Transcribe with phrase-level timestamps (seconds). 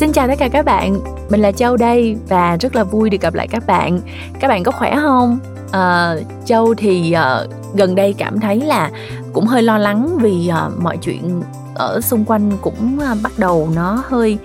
[0.00, 3.20] Xin chào tất cả các bạn, mình là Châu đây và rất là vui được
[3.20, 4.00] gặp lại các bạn.
[4.40, 5.38] Các bạn có khỏe không?
[5.72, 8.90] À, Châu thì uh, gần đây cảm thấy là
[9.32, 11.42] cũng hơi lo lắng vì uh, mọi chuyện
[11.74, 14.38] ở xung quanh cũng uh, bắt đầu nó hơi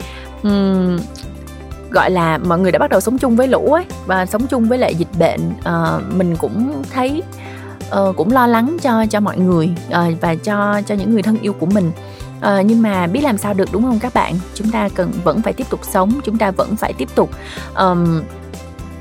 [0.44, 0.98] um,
[1.90, 4.66] gọi là mọi người đã bắt đầu sống chung với lũ ấy và sống chung
[4.70, 5.50] với lại dịch bệnh.
[5.50, 7.24] Uh, mình cũng thấy
[8.00, 11.38] uh, cũng lo lắng cho cho mọi người uh, và cho cho những người thân
[11.42, 11.92] yêu của mình
[12.46, 14.36] à, nhưng mà biết làm sao được đúng không các bạn?
[14.54, 17.30] Chúng ta cần vẫn phải tiếp tục sống chúng ta vẫn phải tiếp tục
[17.76, 18.22] um,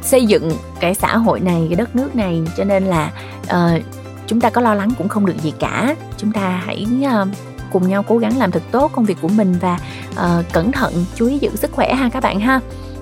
[0.02, 2.42] xây dựng cái xã hội này cái đất nước này.
[2.56, 3.82] Cho nên là uh,
[4.26, 5.94] chúng ta có lo lắng cũng không được gì cả.
[6.16, 7.28] Chúng ta hãy uh,
[7.72, 9.78] cùng nhau cố gắng làm thật tốt công việc của mình và
[10.10, 12.60] uh, cẩn thận chú ý giữ sức khỏe ha các bạn ha.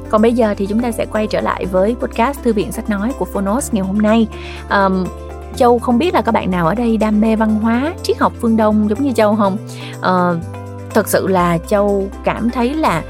[0.09, 2.91] Còn bây giờ thì chúng ta sẽ quay trở lại với podcast thư viện sách
[2.91, 4.29] nói của Phonos ngày hôm nay.
[4.71, 5.07] Um,
[5.57, 8.33] Châu không biết là các bạn nào ở đây đam mê văn hóa, triết học
[8.41, 9.57] phương Đông giống như Châu không?
[10.01, 10.39] Ờ,
[10.91, 13.03] thật sự là Châu cảm thấy là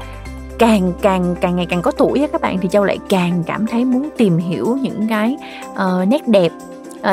[0.59, 3.85] càng càng càng ngày càng có tuổi các bạn thì Châu lại càng cảm thấy
[3.85, 5.37] muốn tìm hiểu những cái
[5.71, 6.51] uh, nét đẹp,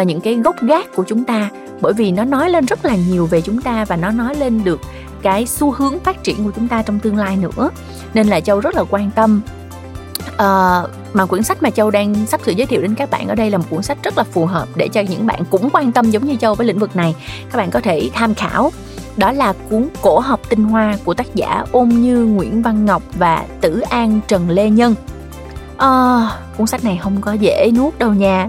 [0.01, 2.97] uh, những cái gốc gác của chúng ta bởi vì nó nói lên rất là
[2.97, 4.81] nhiều về chúng ta và nó nói lên được
[5.23, 7.71] cái xu hướng phát triển của chúng ta trong tương lai nữa
[8.15, 9.41] nên là châu rất là quan tâm
[10.29, 13.35] uh, mà quyển sách mà châu đang sắp sửa giới thiệu đến các bạn ở
[13.35, 15.93] đây là một cuốn sách rất là phù hợp để cho những bạn cũng quan
[15.93, 17.15] tâm giống như châu với lĩnh vực này.
[17.53, 18.73] Các bạn có thể tham khảo.
[19.17, 23.03] Đó là cuốn cổ học tinh hoa của tác giả ôn như nguyễn văn ngọc
[23.19, 24.95] và tử an trần lê nhân.
[25.77, 28.49] À, cuốn sách này không có dễ nuốt đâu nha.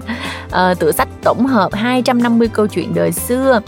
[0.50, 3.60] À, tựa sách tổng hợp 250 câu chuyện đời xưa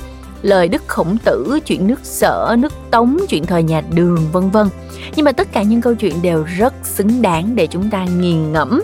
[0.44, 4.68] lời Đức Khổng Tử, chuyện nước Sở, nước Tống, chuyện thời nhà Đường vân vân.
[5.16, 8.52] Nhưng mà tất cả những câu chuyện đều rất xứng đáng để chúng ta nghiền
[8.52, 8.82] ngẫm.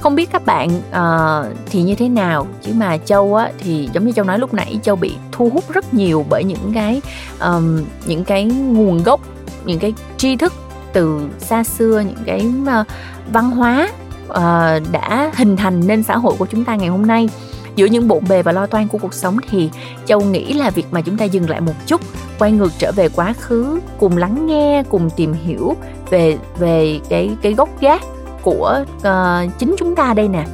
[0.00, 4.06] Không biết các bạn uh, thì như thế nào chứ mà Châu á thì giống
[4.06, 7.00] như Châu nói lúc nãy Châu bị thu hút rất nhiều bởi những cái
[7.40, 9.20] um, những cái nguồn gốc,
[9.64, 10.52] những cái tri thức
[10.92, 12.86] từ xa xưa, những cái uh,
[13.32, 13.88] văn hóa
[14.28, 17.28] uh, đã hình thành nên xã hội của chúng ta ngày hôm nay
[17.76, 19.70] giữa những bộn bề và lo toan của cuộc sống thì
[20.06, 22.00] châu nghĩ là việc mà chúng ta dừng lại một chút
[22.38, 25.76] quay ngược trở về quá khứ cùng lắng nghe cùng tìm hiểu
[26.10, 28.02] về về cái cái gốc gác
[28.42, 30.44] của uh, chính chúng ta đây nè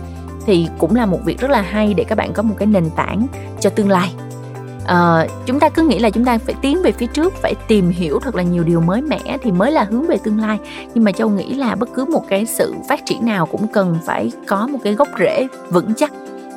[0.46, 2.90] thì cũng là một việc rất là hay để các bạn có một cái nền
[2.96, 3.26] tảng
[3.60, 4.14] cho tương lai.
[4.82, 7.90] Uh, chúng ta cứ nghĩ là chúng ta phải tiến về phía trước phải tìm
[7.90, 10.58] hiểu thật là nhiều điều mới mẻ thì mới là hướng về tương lai.
[10.94, 13.98] Nhưng mà châu nghĩ là bất cứ một cái sự phát triển nào cũng cần
[14.06, 16.12] phải có một cái gốc rễ vững chắc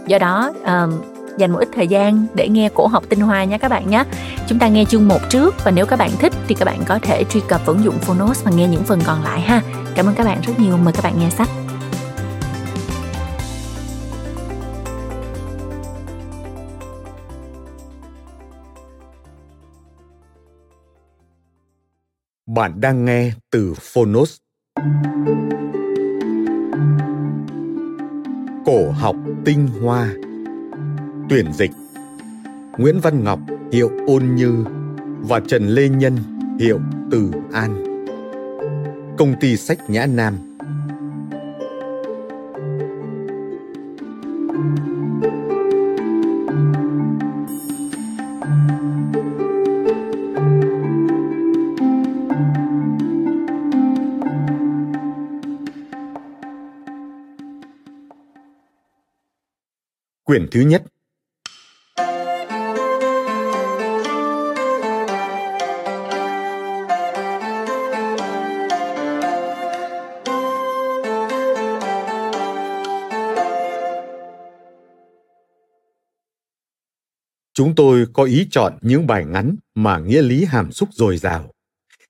[0.07, 1.01] do đó um,
[1.37, 4.03] dành một ít thời gian để nghe cổ học tinh hoa nha các bạn nhé.
[4.47, 6.99] Chúng ta nghe chương 1 trước và nếu các bạn thích thì các bạn có
[7.01, 9.61] thể truy cập ứng dụng Phonos và nghe những phần còn lại ha.
[9.95, 10.77] Cảm ơn các bạn rất nhiều.
[10.77, 11.49] Mời các bạn nghe sách.
[22.55, 24.37] Bạn đang nghe từ Phonos.
[28.65, 30.09] Cổ học tinh hoa.
[31.29, 31.71] Tuyển dịch.
[32.77, 33.39] Nguyễn Văn Ngọc,
[33.71, 34.63] hiệu Ôn Như
[35.21, 36.17] và Trần Lê Nhân,
[36.59, 36.79] hiệu
[37.11, 37.83] Từ An.
[39.17, 40.50] Công ty sách Nhã Nam.
[60.31, 60.83] Quyển thứ nhất
[77.53, 81.51] Chúng tôi có ý chọn những bài ngắn mà nghĩa lý hàm xúc dồi dào.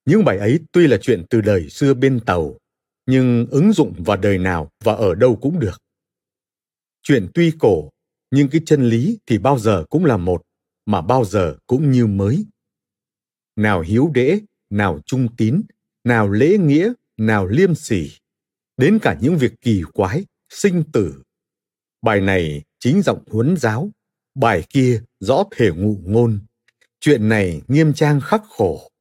[0.05, 2.57] Những bài ấy tuy là chuyện từ đời xưa bên tàu,
[3.05, 5.77] nhưng ứng dụng vào đời nào và ở đâu cũng được.
[7.03, 7.89] Chuyện tuy cổ
[8.31, 10.41] nhưng cái chân lý thì bao giờ cũng là một,
[10.85, 12.45] mà bao giờ cũng như mới.
[13.55, 15.61] Nào hiếu đễ, nào trung tín,
[16.03, 18.11] nào lễ nghĩa, nào liêm sỉ.
[18.77, 21.23] Đến cả những việc kỳ quái, sinh tử.
[22.01, 23.91] Bài này chính giọng huấn giáo,
[24.35, 26.39] bài kia rõ thể ngụ ngôn.
[26.99, 28.91] Chuyện này nghiêm trang khắc khổ.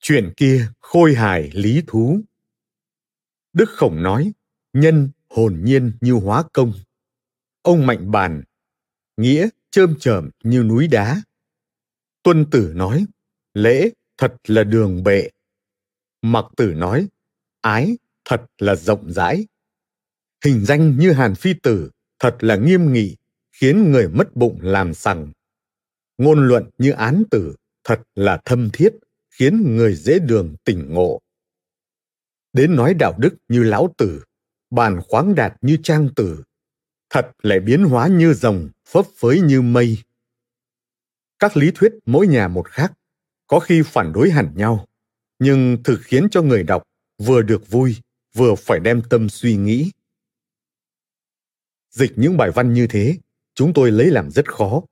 [0.00, 2.20] Chuyện kia khôi hài lý thú.
[3.52, 4.32] Đức khổng nói,
[4.72, 6.72] nhân hồn nhiên như hóa công.
[7.62, 8.42] Ông mạnh bàn
[9.16, 11.22] nghĩa trơm trởm như núi đá.
[12.22, 13.06] Tuân tử nói,
[13.54, 15.30] lễ thật là đường bệ.
[16.22, 17.08] Mặc tử nói,
[17.60, 19.46] ái thật là rộng rãi.
[20.44, 23.16] Hình danh như hàn phi tử thật là nghiêm nghị,
[23.52, 25.32] khiến người mất bụng làm sằng.
[26.18, 28.92] Ngôn luận như án tử thật là thâm thiết,
[29.30, 31.20] khiến người dễ đường tỉnh ngộ.
[32.52, 34.22] đến nói đạo đức như lão tử,
[34.70, 36.42] bàn khoáng đạt như trang tử,
[37.10, 39.98] thật lại biến hóa như rồng, phấp phới như mây.
[41.38, 42.92] Các lý thuyết mỗi nhà một khác,
[43.46, 44.86] có khi phản đối hẳn nhau,
[45.38, 46.82] nhưng thực khiến cho người đọc
[47.18, 47.96] vừa được vui,
[48.34, 49.90] vừa phải đem tâm suy nghĩ.
[51.90, 53.18] Dịch những bài văn như thế,
[53.54, 54.82] chúng tôi lấy làm rất khó.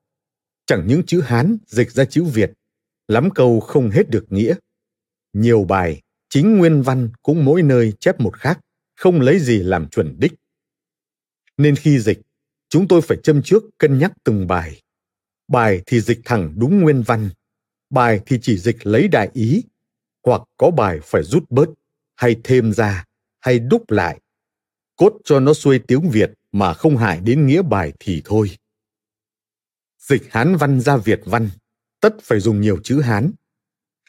[0.66, 2.52] Chẳng những chữ Hán dịch ra chữ Việt,
[3.08, 4.54] lắm câu không hết được nghĩa.
[5.32, 8.60] Nhiều bài, chính nguyên văn cũng mỗi nơi chép một khác,
[8.94, 10.32] không lấy gì làm chuẩn đích.
[11.56, 12.18] Nên khi dịch,
[12.72, 14.82] chúng tôi phải châm trước cân nhắc từng bài.
[15.48, 17.30] Bài thì dịch thẳng đúng nguyên văn,
[17.90, 19.64] bài thì chỉ dịch lấy đại ý,
[20.22, 21.69] hoặc có bài phải rút bớt,
[22.14, 23.04] hay thêm ra,
[23.40, 24.20] hay đúc lại.
[24.96, 28.50] Cốt cho nó xuôi tiếng Việt mà không hại đến nghĩa bài thì thôi.
[29.98, 31.50] Dịch Hán văn ra Việt văn,
[32.00, 33.32] tất phải dùng nhiều chữ Hán.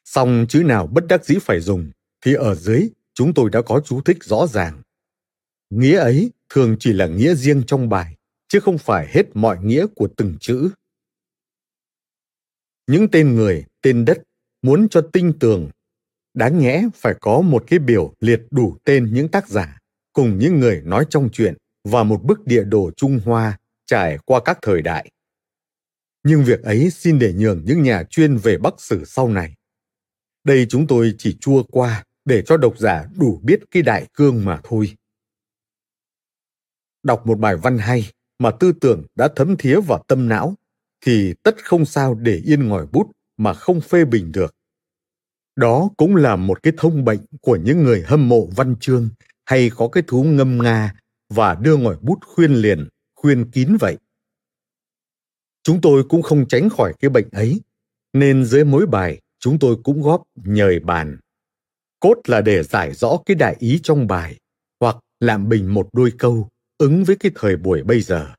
[0.05, 3.81] song chữ nào bất đắc dĩ phải dùng, thì ở dưới chúng tôi đã có
[3.85, 4.81] chú thích rõ ràng.
[5.69, 8.15] Nghĩa ấy thường chỉ là nghĩa riêng trong bài,
[8.53, 10.69] chứ không phải hết mọi nghĩa của từng chữ.
[12.87, 14.23] Những tên người, tên đất
[14.61, 15.69] muốn cho tinh tường,
[16.33, 19.79] đáng nhẽ phải có một cái biểu liệt đủ tên những tác giả
[20.11, 24.41] cùng những người nói trong chuyện và một bức địa đồ Trung Hoa trải qua
[24.45, 25.11] các thời đại.
[26.23, 29.53] Nhưng việc ấy xin để nhường những nhà chuyên về Bắc Sử sau này.
[30.43, 34.45] Đây chúng tôi chỉ chua qua để cho độc giả đủ biết cái đại cương
[34.45, 34.95] mà thôi.
[37.03, 40.55] Đọc một bài văn hay mà tư tưởng đã thấm thía vào tâm não
[41.05, 44.55] thì tất không sao để yên ngòi bút mà không phê bình được.
[45.55, 49.09] Đó cũng là một cái thông bệnh của những người hâm mộ văn chương
[49.45, 50.93] hay có cái thú ngâm nga
[51.29, 53.97] và đưa ngòi bút khuyên liền, khuyên kín vậy.
[55.63, 57.61] Chúng tôi cũng không tránh khỏi cái bệnh ấy,
[58.13, 61.17] nên dưới mỗi bài chúng tôi cũng góp nhời bàn.
[61.99, 64.39] Cốt là để giải rõ cái đại ý trong bài,
[64.79, 66.49] hoặc làm bình một đôi câu
[66.83, 68.33] ứng với cái thời buổi bây giờ.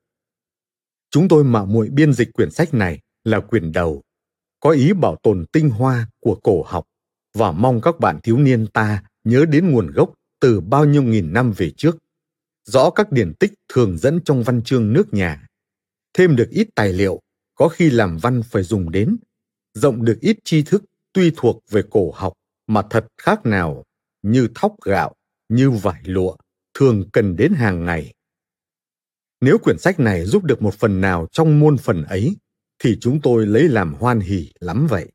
[1.10, 4.02] Chúng tôi mạo muội biên dịch quyển sách này là quyển đầu,
[4.60, 6.84] có ý bảo tồn tinh hoa của cổ học
[7.34, 11.32] và mong các bạn thiếu niên ta nhớ đến nguồn gốc từ bao nhiêu nghìn
[11.32, 11.96] năm về trước,
[12.64, 15.46] rõ các điển tích thường dẫn trong văn chương nước nhà,
[16.14, 17.20] thêm được ít tài liệu
[17.54, 19.16] có khi làm văn phải dùng đến,
[19.74, 22.32] rộng được ít tri thức tuy thuộc về cổ học
[22.66, 23.84] mà thật khác nào,
[24.22, 25.14] như thóc gạo,
[25.48, 26.36] như vải lụa,
[26.74, 28.14] thường cần đến hàng ngày.
[29.44, 32.36] Nếu quyển sách này giúp được một phần nào trong muôn phần ấy,
[32.78, 35.12] thì chúng tôi lấy làm hoan hỉ lắm vậy.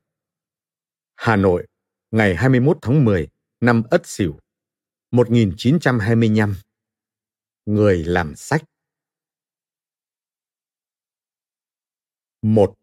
[1.16, 1.66] Hà Nội,
[2.10, 3.28] ngày 21 tháng 10
[3.60, 4.38] năm Ất Sửu,
[5.10, 6.56] 1925.
[7.66, 8.62] Người làm sách.
[12.42, 12.74] Một.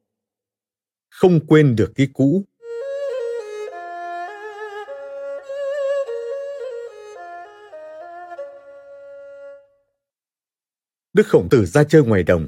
[1.09, 2.45] Không quên được cái cũ.
[11.17, 12.47] Đức Khổng Tử ra chơi ngoài đồng,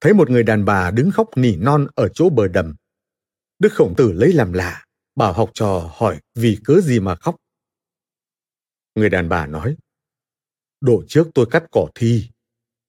[0.00, 2.74] thấy một người đàn bà đứng khóc nỉ non ở chỗ bờ đầm.
[3.58, 4.84] Đức Khổng Tử lấy làm lạ,
[5.14, 7.36] bảo học trò hỏi vì cớ gì mà khóc.
[8.94, 9.76] Người đàn bà nói,
[10.80, 12.30] Độ trước tôi cắt cỏ thi,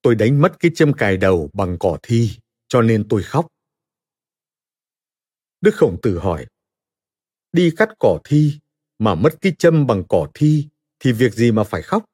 [0.01, 2.31] tôi đánh mất cái châm cài đầu bằng cỏ thi,
[2.67, 3.47] cho nên tôi khóc.
[5.61, 6.45] Đức Khổng Tử hỏi,
[7.51, 8.59] đi cắt cỏ thi
[8.99, 10.69] mà mất cái châm bằng cỏ thi
[10.99, 12.05] thì việc gì mà phải khóc?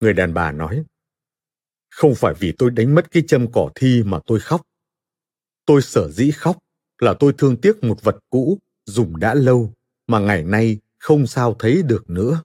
[0.00, 0.84] Người đàn bà nói,
[1.90, 4.62] không phải vì tôi đánh mất cái châm cỏ thi mà tôi khóc.
[5.66, 6.58] Tôi sở dĩ khóc
[6.98, 9.72] là tôi thương tiếc một vật cũ dùng đã lâu
[10.06, 12.42] mà ngày nay không sao thấy được nữa.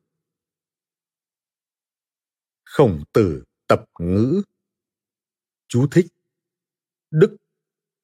[2.64, 4.42] Khổng tử tập ngữ
[5.68, 6.06] Chú thích
[7.12, 7.36] Đức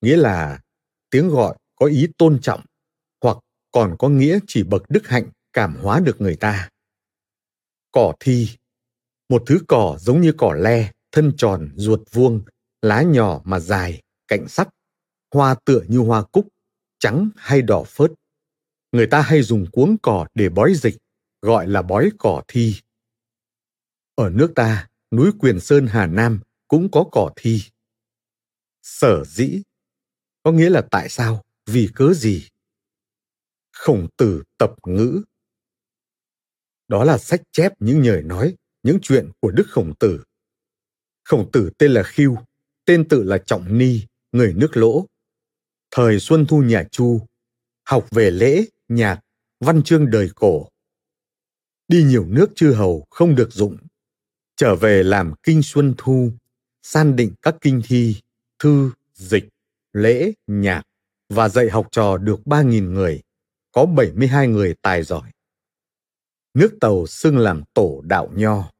[0.01, 0.61] nghĩa là
[1.09, 2.61] tiếng gọi có ý tôn trọng
[3.21, 3.37] hoặc
[3.71, 6.69] còn có nghĩa chỉ bậc đức hạnh cảm hóa được người ta.
[7.91, 8.49] Cỏ thi
[9.29, 12.43] một thứ cỏ giống như cỏ le, thân tròn, ruột vuông,
[12.81, 14.69] lá nhỏ mà dài, cạnh sắc,
[15.33, 16.47] hoa tựa như hoa cúc,
[16.99, 18.11] trắng hay đỏ phớt.
[18.91, 20.97] Người ta hay dùng cuống cỏ để bói dịch,
[21.41, 22.75] gọi là bói cỏ thi.
[24.15, 27.61] Ở nước ta, núi Quyền Sơn Hà Nam cũng có cỏ thi.
[28.81, 29.61] Sở dĩ
[30.43, 32.47] có nghĩa là tại sao, vì cớ gì?
[33.71, 35.21] Khổng tử tập ngữ
[36.87, 40.23] Đó là sách chép những lời nói, những chuyện của Đức Khổng Tử.
[41.31, 42.35] Khổng Tử tên là Khiêu,
[42.85, 45.05] tên tự là Trọng Ni, người nước lỗ.
[45.91, 47.21] Thời Xuân Thu nhà Chu,
[47.83, 49.19] học về lễ, nhạc,
[49.59, 50.67] văn chương đời cổ.
[51.87, 53.77] Đi nhiều nước chư hầu không được dụng.
[54.55, 56.31] Trở về làm kinh Xuân Thu,
[56.83, 58.15] san định các kinh thi,
[58.59, 59.49] thư, dịch,
[59.93, 60.83] lễ, nhạc
[61.29, 63.21] và dạy học trò được 3.000 người,
[63.71, 65.31] có 72 người tài giỏi.
[66.53, 68.71] nước tàu xưng làm tổ đạo nho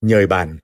[0.00, 0.58] nhời bàn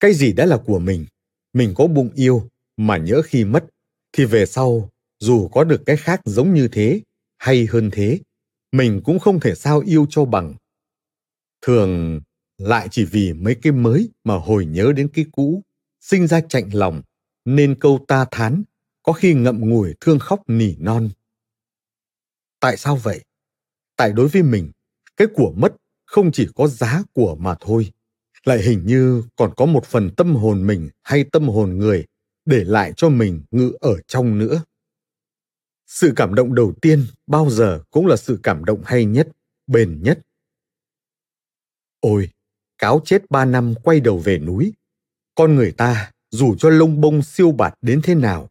[0.00, 1.06] cái gì đã là của mình
[1.52, 3.64] mình có bụng yêu mà nhỡ khi mất
[4.12, 4.90] thì về sau,
[5.20, 7.00] dù có được cái khác giống như thế
[7.38, 8.20] hay hơn thế,
[8.72, 10.54] mình cũng không thể sao yêu cho bằng.
[11.62, 12.20] Thường
[12.58, 15.62] lại chỉ vì mấy cái mới mà hồi nhớ đến cái cũ,
[16.00, 17.02] sinh ra chạnh lòng,
[17.44, 18.62] nên câu ta thán
[19.02, 21.10] có khi ngậm ngùi thương khóc nỉ non.
[22.60, 23.24] Tại sao vậy?
[23.96, 24.70] Tại đối với mình,
[25.16, 27.90] cái của mất không chỉ có giá của mà thôi
[28.44, 32.04] lại hình như còn có một phần tâm hồn mình hay tâm hồn người
[32.44, 34.62] để lại cho mình ngự ở trong nữa.
[35.86, 39.28] Sự cảm động đầu tiên bao giờ cũng là sự cảm động hay nhất,
[39.66, 40.20] bền nhất.
[42.00, 42.30] Ôi,
[42.78, 44.72] cáo chết ba năm quay đầu về núi.
[45.34, 48.48] Con người ta dù cho lông bông siêu bạt đến thế nào,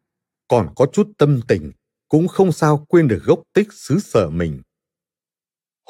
[0.48, 1.72] còn có chút tâm tình
[2.08, 4.62] cũng không sao quên được gốc tích xứ sở mình.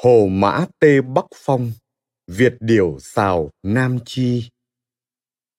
[0.02, 1.72] Hồ mã tê bắc phong
[2.28, 4.50] việt điểu xào nam chi.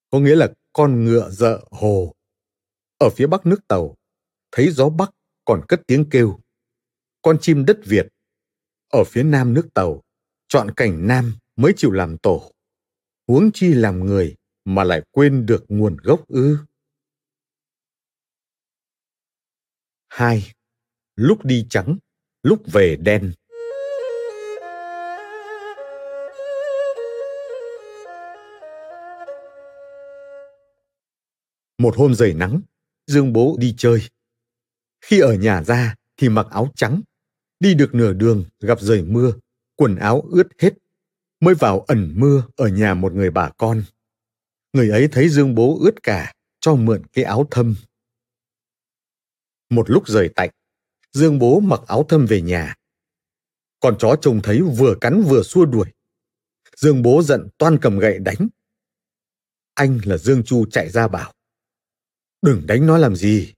[0.10, 2.16] Có nghĩa là con ngựa dợ hồ.
[2.98, 3.96] Ở phía bắc nước tàu,
[4.52, 5.12] thấy gió bắc
[5.46, 6.40] còn cất tiếng kêu.
[7.22, 8.08] Con chim đất việt,
[8.90, 10.02] ở phía nam nước tàu,
[10.48, 12.52] chọn cảnh nam mới chịu làm tổ.
[13.28, 14.36] Huống chi làm người
[14.66, 16.58] mà lại quên được nguồn gốc ư.
[20.08, 20.52] Hai,
[21.16, 21.98] lúc đi trắng,
[22.44, 23.34] lúc về đen.
[31.80, 32.62] Một hôm trời nắng,
[33.08, 34.02] dương bố đi chơi.
[35.02, 37.02] Khi ở nhà ra thì mặc áo trắng,
[37.60, 39.32] đi được nửa đường gặp trời mưa,
[39.76, 40.74] quần áo ướt hết,
[41.40, 43.84] mới vào ẩn mưa ở nhà một người bà con.
[44.74, 47.76] Người ấy thấy dương bố ướt cả, cho mượn cái áo thâm.
[49.70, 50.50] Một lúc rời tạnh
[51.14, 52.76] dương bố mặc áo thâm về nhà.
[53.80, 55.88] Con chó trông thấy vừa cắn vừa xua đuổi.
[56.78, 58.48] Dương bố giận toan cầm gậy đánh.
[59.74, 61.34] Anh là dương chu chạy ra bảo
[62.42, 63.54] đừng đánh nó làm gì.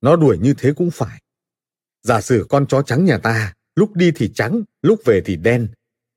[0.00, 1.22] Nó đuổi như thế cũng phải.
[2.02, 5.68] Giả sử con chó trắng nhà ta, lúc đi thì trắng, lúc về thì đen.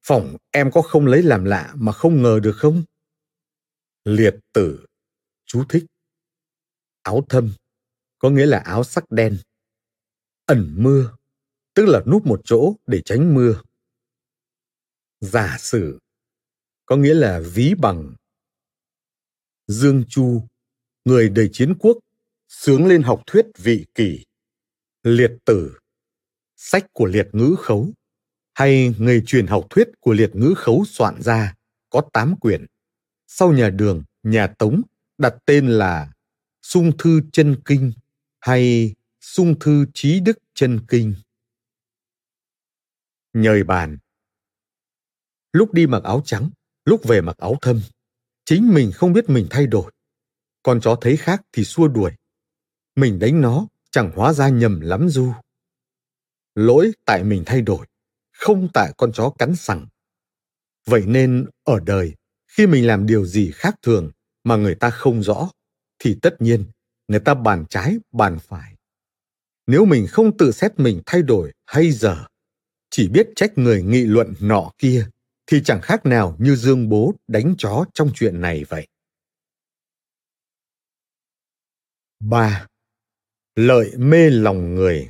[0.06, 2.84] Phỏng em có không lấy làm lạ mà không ngờ được không?
[4.04, 4.86] Liệt tử.
[5.46, 5.86] Chú thích.
[7.02, 7.54] Áo thâm.
[8.20, 9.38] Có nghĩa là áo sắc đen.
[10.46, 11.16] Ẩn mưa.
[11.74, 13.62] Tức là núp một chỗ để tránh mưa.
[15.22, 16.00] Giả sử.
[16.86, 18.16] Có nghĩa là ví bằng.
[19.68, 20.48] Dương chu.
[21.06, 21.98] Người đời chiến quốc
[22.54, 24.26] sướng lên học thuyết vị kỷ,
[25.04, 25.78] liệt tử,
[26.56, 27.90] sách của liệt ngữ khấu,
[28.54, 31.56] hay người truyền học thuyết của liệt ngữ khấu soạn ra
[31.90, 32.66] có tám quyển.
[33.28, 34.82] Sau nhà đường, nhà tống,
[35.18, 36.12] đặt tên là
[36.62, 37.94] sung thư chân kinh
[38.40, 41.16] hay sung thư trí đức chân kinh.
[43.34, 43.98] Nhời bàn.
[45.52, 46.50] Lúc đi mặc áo trắng,
[46.86, 47.82] lúc về mặc áo thâm,
[48.46, 49.92] chính mình không biết mình thay đổi.
[50.64, 52.12] Con chó thấy khác thì xua đuổi
[52.96, 55.34] mình đánh nó, chẳng hóa ra nhầm lắm du.
[56.56, 57.86] Lỗi tại mình thay đổi,
[58.32, 59.88] không tại con chó cắn sằng.
[60.86, 62.14] Vậy nên, ở đời,
[62.48, 64.12] khi mình làm điều gì khác thường
[64.44, 65.50] mà người ta không rõ,
[66.00, 66.66] thì tất nhiên,
[67.08, 68.76] người ta bàn trái, bàn phải.
[69.68, 72.26] Nếu mình không tự xét mình thay đổi hay giờ
[72.90, 75.08] chỉ biết trách người nghị luận nọ kia,
[75.48, 78.88] thì chẳng khác nào như dương bố đánh chó trong chuyện này vậy.
[82.20, 82.68] 3.
[83.56, 85.10] Lợi mê lòng người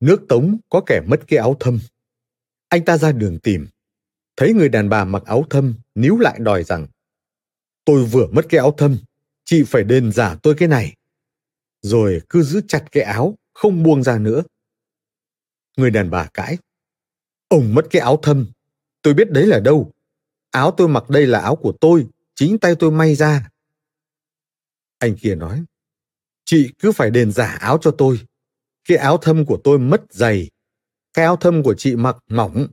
[0.00, 1.80] Nước Tống có kẻ mất cái áo thâm.
[2.68, 3.68] Anh ta ra đường tìm.
[4.36, 6.86] Thấy người đàn bà mặc áo thâm níu lại đòi rằng
[7.84, 8.98] Tôi vừa mất cái áo thâm,
[9.44, 10.94] chị phải đền giả tôi cái này.
[11.80, 14.42] Rồi cứ giữ chặt cái áo, không buông ra nữa.
[15.76, 16.58] Người đàn bà cãi.
[17.52, 18.46] Ông mất cái áo thâm.
[19.02, 19.92] Tôi biết đấy là đâu.
[20.50, 23.50] Áo tôi mặc đây là áo của tôi, chính tay tôi may ra.
[24.98, 25.64] Anh kia nói,
[26.44, 28.20] chị cứ phải đền giả áo cho tôi.
[28.88, 30.50] Cái áo thâm của tôi mất dày.
[31.14, 32.66] Cái áo thâm của chị mặc mỏng.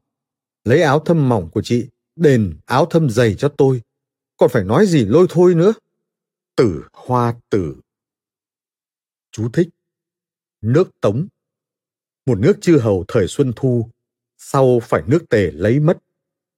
[0.64, 3.82] Lấy áo thâm mỏng của chị, đền áo thâm dày cho tôi.
[4.38, 5.74] Còn phải nói gì lôi thôi nữa.
[6.56, 7.76] Tử hoa tử.
[9.32, 9.70] Chú thích.
[10.62, 11.28] Nước Tống.
[12.26, 13.90] Một nước chư hầu thời Xuân Thu
[14.41, 15.98] sau phải nước tề lấy mất,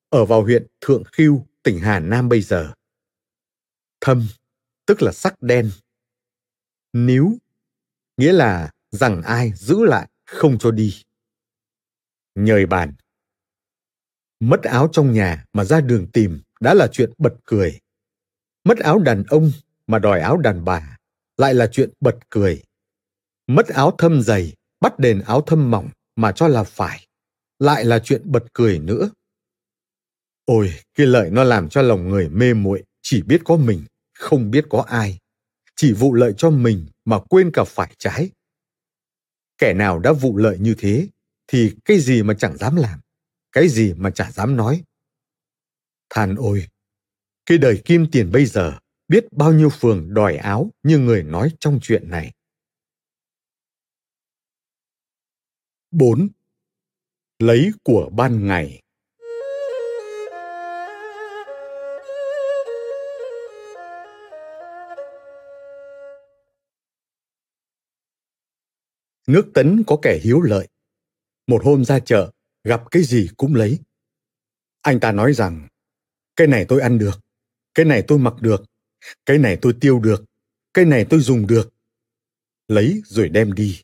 [0.09, 2.73] ở vào huyện Thượng Khiêu, tỉnh Hà Nam bây giờ.
[4.01, 4.27] Thâm,
[4.85, 5.71] tức là sắc đen.
[6.93, 7.33] Níu,
[8.17, 11.03] nghĩa là rằng ai giữ lại không cho đi.
[12.35, 12.93] Nhời bàn.
[14.39, 17.79] Mất áo trong nhà mà ra đường tìm đã là chuyện bật cười.
[18.63, 19.51] mất áo đàn ông
[19.87, 20.97] mà đòi áo đàn bà
[21.37, 22.63] lại là chuyện bật cười
[23.47, 27.07] mất áo thâm dày bắt đền áo thâm mỏng mà cho là phải
[27.61, 29.09] lại là chuyện bật cười nữa.
[30.45, 33.83] Ôi, cái lợi nó làm cho lòng người mê muội, chỉ biết có mình,
[34.19, 35.19] không biết có ai.
[35.75, 38.29] Chỉ vụ lợi cho mình mà quên cả phải trái.
[39.57, 41.07] Kẻ nào đã vụ lợi như thế,
[41.47, 42.99] thì cái gì mà chẳng dám làm,
[43.51, 44.83] cái gì mà chả dám nói.
[46.09, 46.67] Than ôi,
[47.45, 51.51] cái đời kim tiền bây giờ biết bao nhiêu phường đòi áo như người nói
[51.59, 52.31] trong chuyện này.
[55.91, 56.29] 4.
[57.41, 58.81] Lấy của ban ngày
[69.27, 70.67] Nước tấn có kẻ hiếu lợi.
[71.47, 72.31] Một hôm ra chợ,
[72.63, 73.79] gặp cái gì cũng lấy.
[74.81, 75.67] Anh ta nói rằng,
[76.35, 77.19] cái này tôi ăn được,
[77.73, 78.63] cái này tôi mặc được,
[79.25, 80.25] cái này tôi tiêu được,
[80.73, 81.73] cái này tôi dùng được.
[82.67, 83.81] Lấy rồi đem đi.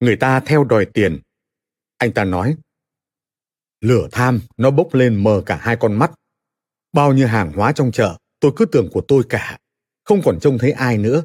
[0.00, 1.20] Người ta theo đòi tiền.
[1.98, 2.56] Anh ta nói,
[3.80, 6.10] lửa tham nó bốc lên mờ cả hai con mắt.
[6.92, 9.58] Bao nhiêu hàng hóa trong chợ, tôi cứ tưởng của tôi cả,
[10.04, 11.24] không còn trông thấy ai nữa.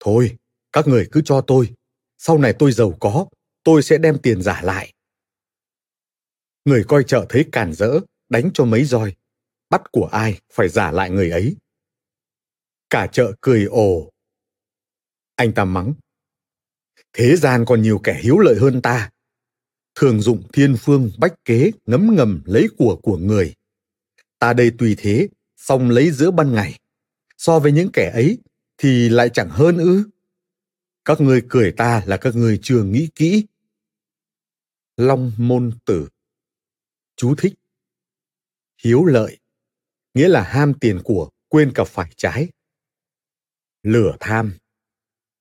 [0.00, 0.36] Thôi,
[0.72, 1.74] các người cứ cho tôi,
[2.18, 3.26] sau này tôi giàu có,
[3.64, 4.92] tôi sẽ đem tiền giả lại.
[6.64, 9.14] Người coi chợ thấy càn rỡ, đánh cho mấy roi.
[9.70, 11.56] Bắt của ai phải giả lại người ấy.
[12.90, 14.10] Cả chợ cười ồ.
[15.36, 15.94] Anh ta mắng.
[17.12, 19.10] Thế gian còn nhiều kẻ hiếu lợi hơn ta.
[20.00, 23.54] Thường dụng thiên phương bách kế ngấm ngầm lấy của của người.
[24.38, 26.78] Ta đây tùy thế, xong lấy giữa ban ngày.
[27.36, 28.38] So với những kẻ ấy
[28.76, 30.04] thì lại chẳng hơn ư?
[31.04, 33.46] Các ngươi cười ta là các ngươi chưa nghĩ kỹ.
[34.96, 36.08] Long môn tử.
[37.16, 37.54] Chú thích.
[38.84, 39.38] Hiếu lợi.
[40.14, 42.48] Nghĩa là ham tiền của quên cả phải trái.
[43.82, 44.52] Lửa tham.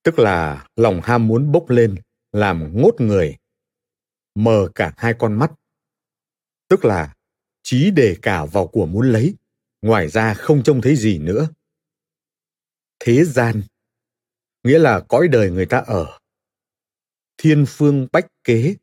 [0.04, 1.96] Tức là lòng ham muốn bốc lên
[2.32, 3.38] làm ngốt người
[4.38, 5.52] mờ cả hai con mắt
[6.68, 7.16] tức là
[7.64, 9.36] trí đề cả vào của muốn lấy
[9.82, 11.50] ngoài ra không trông thấy gì nữa
[13.00, 13.62] thế gian
[14.68, 16.20] nghĩa là cõi đời người ta ở.
[17.38, 18.76] Thiên phương bách kế,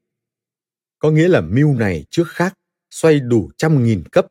[0.98, 2.54] có nghĩa là mưu này trước khác,
[2.90, 4.26] xoay đủ trăm nghìn cấp.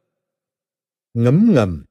[1.13, 1.85] Ngấm ngầm,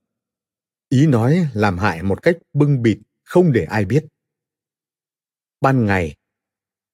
[0.89, 4.05] ý nói làm hại một cách bưng bịt, không để ai biết.
[5.61, 6.17] Ban ngày,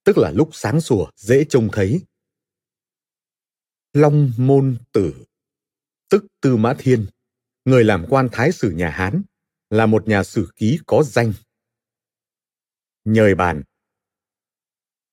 [0.05, 2.01] tức là lúc sáng sủa dễ trông thấy.
[3.93, 5.15] Long môn tử,
[6.11, 7.07] tức Tư Mã Thiên,
[7.65, 9.23] người làm quan thái sử nhà Hán,
[9.71, 11.33] là một nhà sử ký có danh
[13.05, 13.63] nhời bàn.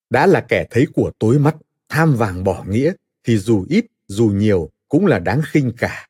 [0.09, 1.55] Đã là kẻ thấy của tối mắt,
[1.89, 6.07] tham vàng bỏ nghĩa, thì dù ít, dù nhiều cũng là đáng khinh cả.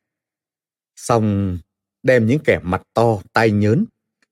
[0.96, 1.58] Xong
[2.02, 3.84] đem những kẻ mặt to, tay nhớn,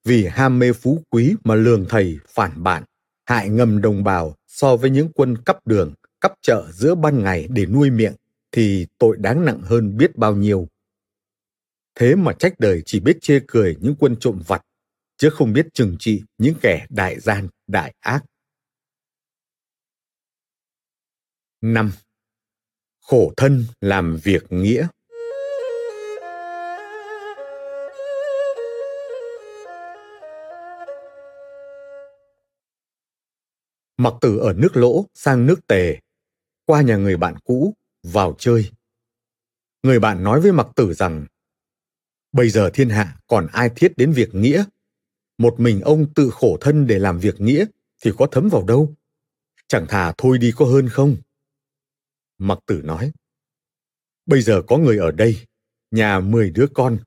[0.05, 2.85] vì ham mê phú quý mà lường thầy, phản bạn,
[3.25, 7.49] hại ngầm đồng bào so với những quân cắp đường, cắp chợ giữa ban ngày
[7.51, 8.15] để nuôi miệng,
[8.55, 10.69] thì tội đáng nặng hơn biết bao nhiêu.
[11.95, 14.63] Thế mà trách đời chỉ biết chê cười những quân trộm vặt,
[15.17, 18.25] chứ không biết trừng trị những kẻ đại gian, đại ác.
[21.61, 21.93] 5.
[23.01, 24.87] Khổ thân làm việc nghĩa
[33.97, 35.99] Mặc tử ở nước lỗ sang nước tề,
[36.67, 38.71] qua nhà người bạn cũ, vào chơi.
[39.83, 41.27] Người bạn nói với mặc tử rằng,
[42.33, 44.65] bây giờ thiên hạ còn ai thiết đến việc nghĩa?
[45.39, 47.67] Một mình ông tự khổ thân để làm việc nghĩa
[48.03, 48.95] thì có thấm vào đâu?
[49.69, 51.17] Chẳng thà thôi đi có hơn không?
[52.39, 53.13] Mặc tử nói
[54.27, 55.47] bây giờ có người ở đây
[55.91, 56.99] nhà mười đứa con.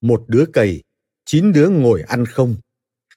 [0.00, 0.82] Một đứa cầy
[1.24, 2.56] chín đứa ngồi ăn không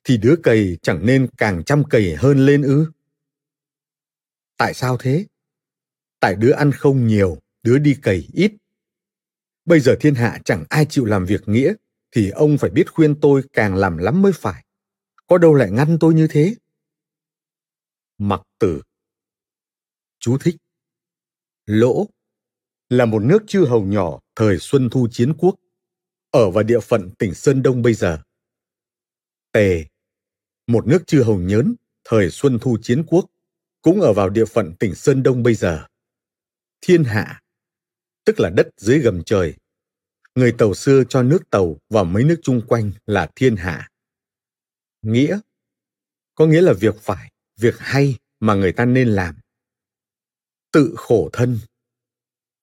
[0.03, 2.91] thì đứa cầy chẳng nên càng chăm cầy hơn lên ư?
[4.57, 5.25] Tại sao thế?
[6.19, 8.51] Tại đứa ăn không nhiều đứa đi cầy ít
[9.65, 11.73] bây giờ thiên hạ chẳng ai chịu làm việc nghĩa
[12.11, 14.65] thì ông phải biết khuyên tôi càng làm lắm mới phải.
[15.27, 16.55] Có đâu lại ngăn tôi như thế?
[18.17, 18.81] Mặc tử
[20.19, 20.55] Chú thích
[21.65, 22.07] Lỗ
[22.89, 25.55] là một nước chư hầu nhỏ thời Xuân Thu Chiến Quốc,
[26.31, 28.21] ở vào địa phận tỉnh Sơn Đông bây giờ.
[29.51, 29.85] Tề,
[30.67, 33.25] một nước chư hầu nhớn thời Xuân Thu Chiến Quốc,
[33.81, 35.87] cũng ở vào địa phận tỉnh Sơn Đông bây giờ.
[36.81, 37.41] Thiên hạ,
[38.25, 39.55] tức là đất dưới gầm trời,
[40.35, 43.89] người tàu xưa cho nước tàu và mấy nước chung quanh là thiên hạ.
[45.01, 45.39] Nghĩa
[46.35, 49.35] có nghĩa là việc phải, việc hay mà người ta nên làm.
[50.71, 51.59] Tự khổ thân,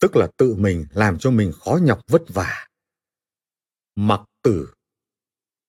[0.00, 2.68] tức là tự mình làm cho mình khó nhọc vất vả.
[3.94, 4.74] Mặc tử,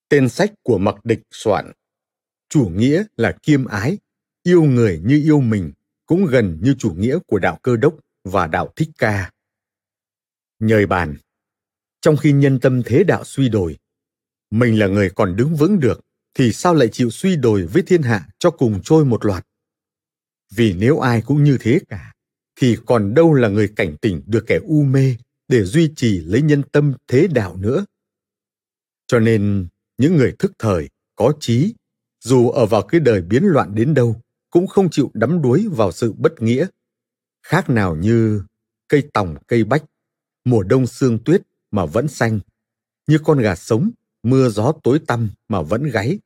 [0.10, 1.72] Tên sách của Mặc Địch soạn.
[2.50, 3.98] Chủ nghĩa là kiêm ái,
[4.44, 5.72] yêu người như yêu mình,
[6.06, 9.32] cũng gần như chủ nghĩa của đạo cơ đốc và đạo thích ca.
[10.60, 11.16] Nhời bàn,
[12.02, 13.78] trong khi nhân tâm thế đạo suy đồi,
[14.52, 16.02] mình là người còn đứng vững được,
[16.34, 19.48] thì sao lại chịu suy đồi với thiên hạ cho cùng trôi một loạt?
[20.56, 22.14] Vì nếu ai cũng như thế cả,
[22.56, 25.16] thì còn đâu là người cảnh tỉnh được kẻ u mê
[25.48, 27.86] để duy trì lấy nhân tâm thế đạo nữa.
[29.08, 31.74] Cho nên, những người thức thời, có trí,
[32.24, 35.92] dù ở vào cái đời biến loạn đến đâu, cũng không chịu đắm đuối vào
[35.92, 36.68] sự bất nghĩa.
[37.46, 38.44] Khác nào như
[38.88, 39.84] cây tòng cây bách,
[40.46, 42.40] mùa đông sương tuyết mà vẫn xanh,
[43.08, 43.92] như con gà sống,
[44.24, 46.20] mưa gió tối tăm mà vẫn gáy.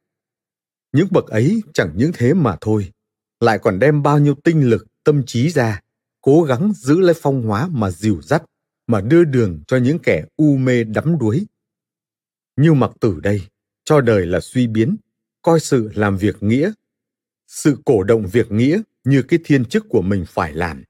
[0.91, 2.91] Những bậc ấy chẳng những thế mà thôi,
[3.39, 5.81] lại còn đem bao nhiêu tinh lực, tâm trí ra,
[6.21, 8.43] cố gắng giữ lấy phong hóa mà dìu dắt,
[8.87, 11.45] mà đưa đường cho những kẻ u mê đắm đuối.
[12.55, 13.41] Như mặc tử đây,
[13.83, 14.97] cho đời là suy biến,
[15.41, 16.71] coi sự làm việc nghĩa.
[17.47, 20.83] Sự cổ động việc nghĩa như cái thiên chức của mình phải làm.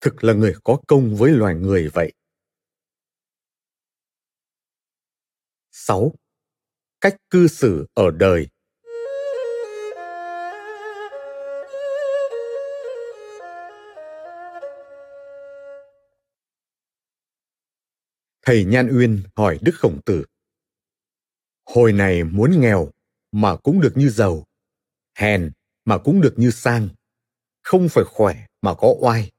[0.00, 2.12] Thực là người có công với loài người vậy.
[5.70, 6.12] 6.
[7.00, 8.48] Cách cư xử ở đời
[18.48, 20.24] Thầy Nhan Uyên hỏi Đức Khổng Tử.
[21.66, 22.90] Hồi này muốn nghèo
[23.32, 24.44] mà cũng được như giàu,
[25.14, 25.50] hèn
[25.84, 26.88] mà cũng được như sang,
[27.62, 29.30] không phải khỏe mà có oai,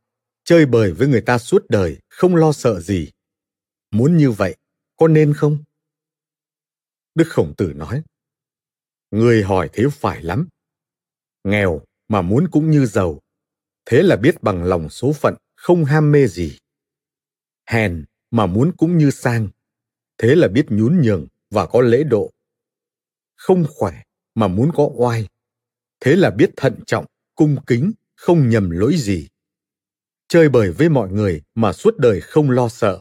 [0.50, 3.12] chơi bời với người ta suốt đời không lo sợ gì.
[3.92, 4.56] Muốn như vậy,
[4.96, 5.58] có nên không?
[7.16, 8.04] Đức Khổng Tử nói,
[9.12, 10.48] Người hỏi thế phải lắm.
[11.44, 13.20] Nghèo mà muốn cũng như giàu,
[13.86, 16.58] thế là biết bằng lòng số phận, không ham mê gì.
[17.66, 19.50] Hèn mà muốn cũng như sang,
[20.18, 22.32] thế là biết nhún nhường và có lễ độ.
[23.36, 24.04] Không khỏe
[24.36, 25.28] mà muốn có oai,
[26.00, 29.28] thế là biết thận trọng, cung kính, không nhầm lỗi gì.
[30.30, 33.00] Chơi bời với mọi người mà suốt đời không lo sợ,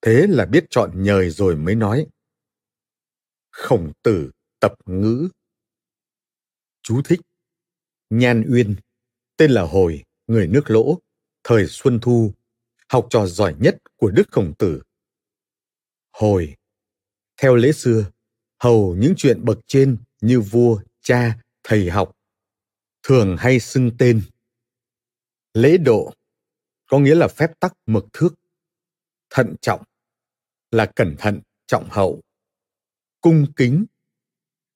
[0.00, 2.06] thế là biết chọn nhời rồi mới nói.
[3.50, 5.28] Khổng tử tập ngữ
[6.82, 7.20] Chú thích
[8.10, 8.76] Nhan Uyên,
[9.36, 10.98] tên là Hồi, người nước lỗ,
[11.44, 12.32] thời Xuân Thu,
[12.88, 14.82] học trò giỏi nhất của Đức Khổng Tử.
[16.12, 16.56] Hồi,
[17.36, 18.10] theo lễ xưa,
[18.58, 22.16] hầu những chuyện bậc trên như vua, cha, thầy học,
[23.02, 24.22] thường hay xưng tên.
[25.54, 26.14] Lễ độ
[26.92, 28.34] có nghĩa là phép tắc mực thước.
[29.30, 29.82] Thận trọng
[30.70, 32.20] là cẩn thận, trọng hậu.
[33.20, 33.84] Cung kính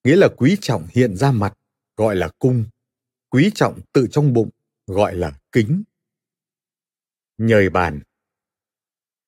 [0.04, 1.58] nghĩa là quý trọng hiện ra mặt,
[1.96, 2.64] gọi là cung.
[3.28, 4.50] Quý trọng tự trong bụng,
[4.86, 5.82] gọi là kính
[7.38, 8.00] nhời bàn.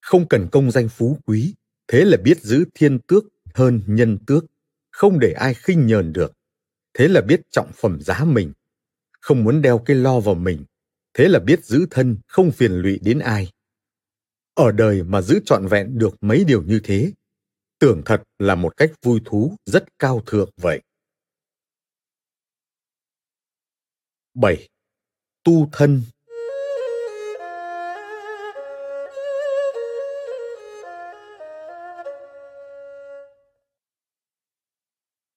[0.00, 1.54] Không cần công danh phú quý,
[1.86, 3.24] thế là biết giữ thiên tước
[3.54, 4.44] hơn nhân tước,
[4.90, 6.32] không để ai khinh nhờn được.
[6.94, 8.52] Thế là biết trọng phẩm giá mình,
[9.20, 10.64] không muốn đeo cái lo vào mình,
[11.14, 13.52] thế là biết giữ thân không phiền lụy đến ai.
[14.54, 17.12] Ở đời mà giữ trọn vẹn được mấy điều như thế,
[17.78, 20.82] tưởng thật là một cách vui thú rất cao thượng vậy.
[24.34, 24.68] 7.
[25.44, 26.02] Tu thân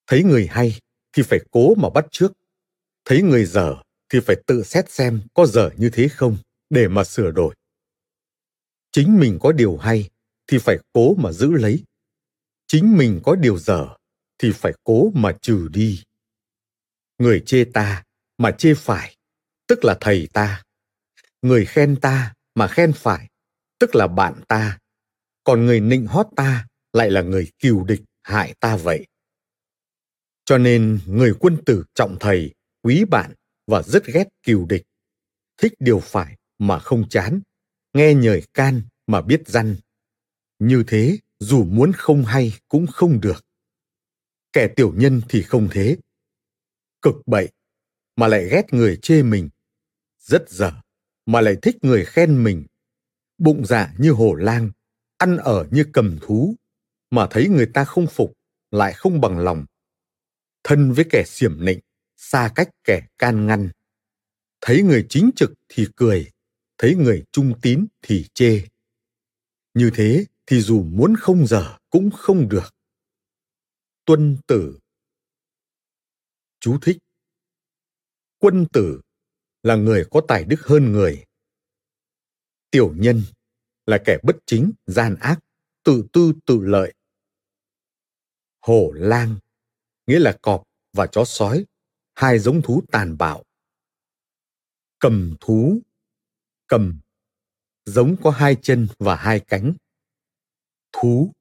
[0.06, 0.78] thấy người hay
[1.12, 2.32] thì phải cố mà bắt trước
[3.04, 3.74] thấy người dở
[4.12, 6.36] thì phải tự xét xem có dở như thế không
[6.70, 7.54] để mà sửa đổi.
[8.92, 10.10] Chính mình có điều hay
[10.46, 11.84] thì phải cố mà giữ lấy.
[12.66, 13.88] Chính mình có điều dở
[14.38, 16.02] thì phải cố mà trừ đi.
[17.18, 18.04] Người chê ta
[18.38, 19.16] mà chê phải
[19.66, 20.62] tức là thầy ta.
[21.42, 23.28] Người khen ta mà khen phải
[23.78, 24.78] tức là bạn ta.
[25.44, 29.06] Còn người nịnh hót ta lại là người kiều địch hại ta vậy.
[30.44, 33.32] Cho nên người quân tử trọng thầy, quý bạn
[33.66, 34.82] và rất ghét kiều địch.
[35.56, 37.40] Thích điều phải mà không chán,
[37.92, 39.76] nghe nhời can mà biết răn.
[40.58, 43.44] Như thế, dù muốn không hay cũng không được.
[44.52, 45.96] Kẻ tiểu nhân thì không thế.
[47.02, 47.48] Cực bậy,
[48.16, 49.48] mà lại ghét người chê mình.
[50.18, 50.72] Rất dở,
[51.26, 52.66] mà lại thích người khen mình.
[53.38, 54.70] Bụng dạ như hổ lang,
[55.16, 56.54] ăn ở như cầm thú,
[57.10, 58.32] mà thấy người ta không phục,
[58.70, 59.66] lại không bằng lòng
[60.64, 61.80] thân với kẻ xiểm nịnh,
[62.22, 63.70] xa cách kẻ can ngăn.
[64.60, 66.30] Thấy người chính trực thì cười,
[66.78, 68.62] thấy người trung tín thì chê.
[69.74, 72.74] Như thế thì dù muốn không dở cũng không được.
[74.04, 74.78] Tuân tử
[76.60, 76.98] Chú thích
[78.38, 79.00] Quân tử
[79.62, 81.24] là người có tài đức hơn người.
[82.70, 83.22] Tiểu nhân
[83.86, 85.38] là kẻ bất chính, gian ác,
[85.84, 86.94] tự tư tự lợi.
[88.60, 89.36] Hổ lang
[90.06, 91.64] nghĩa là cọp và chó sói,
[92.14, 93.44] hai giống thú tàn bạo.
[94.98, 95.80] Cầm thú,
[96.66, 97.00] cầm,
[97.84, 99.74] giống có hai chân và hai cánh.
[100.92, 101.32] Thú,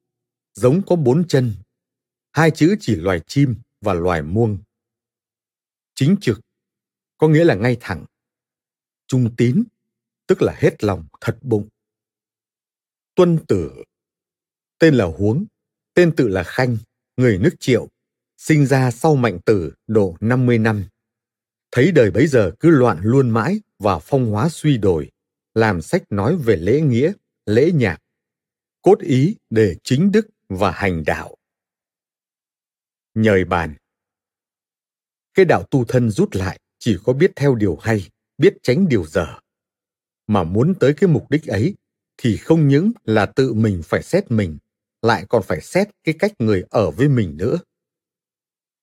[0.53, 1.53] giống có bốn chân,
[2.31, 4.57] hai chữ chỉ loài chim và loài muông.
[5.95, 6.39] Chính trực,
[7.17, 8.05] có nghĩa là ngay thẳng.
[9.07, 9.63] Trung tín,
[10.27, 11.69] tức là hết lòng, thật bụng.
[13.15, 13.83] Tuân tử,
[14.79, 15.45] tên là Huống,
[15.93, 16.77] tên tự là Khanh,
[17.17, 17.87] người nước Triệu,
[18.41, 20.85] sinh ra sau mạnh tử độ 50 năm.
[21.71, 25.11] Thấy đời bấy giờ cứ loạn luôn mãi và phong hóa suy đổi,
[25.53, 27.13] làm sách nói về lễ nghĩa,
[27.45, 27.97] lễ nhạc,
[28.81, 31.35] cốt ý để chính đức và hành đạo.
[33.13, 33.75] Nhời bàn
[35.33, 39.05] Cái đạo tu thân rút lại chỉ có biết theo điều hay, biết tránh điều
[39.05, 39.39] dở.
[40.27, 41.75] Mà muốn tới cái mục đích ấy
[42.17, 44.57] thì không những là tự mình phải xét mình,
[45.01, 47.59] lại còn phải xét cái cách người ở với mình nữa.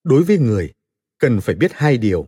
[0.04, 0.72] Đối với người,
[1.18, 2.26] cần phải biết hai điều.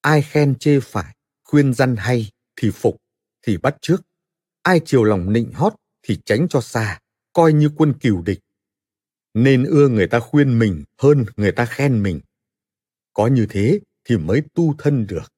[0.00, 2.96] Ai khen chê phải, khuyên răn hay thì phục,
[3.42, 4.02] thì bắt trước.
[4.62, 7.00] Ai chiều lòng nịnh hót thì tránh cho xa,
[7.32, 8.40] coi như quân cừu địch.
[9.34, 12.20] Nên ưa người ta khuyên mình hơn người ta khen mình.
[13.12, 15.32] Có như thế thì mới tu thân được.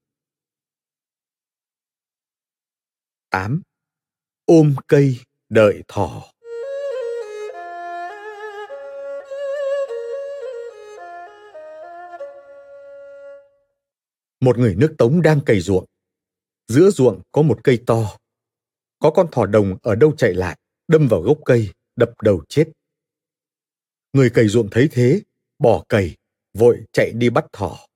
[3.30, 3.62] 8.
[4.44, 6.33] Ôm cây đợi thỏ
[14.44, 15.84] Một người nước Tống đang cày ruộng.
[16.68, 18.16] Giữa ruộng có một cây to.
[18.98, 22.68] Có con thỏ đồng ở đâu chạy lại, đâm vào gốc cây, đập đầu chết.
[24.12, 25.22] Người cày ruộng thấy thế,
[25.58, 26.16] bỏ cày,
[26.54, 27.86] vội chạy đi bắt thỏ.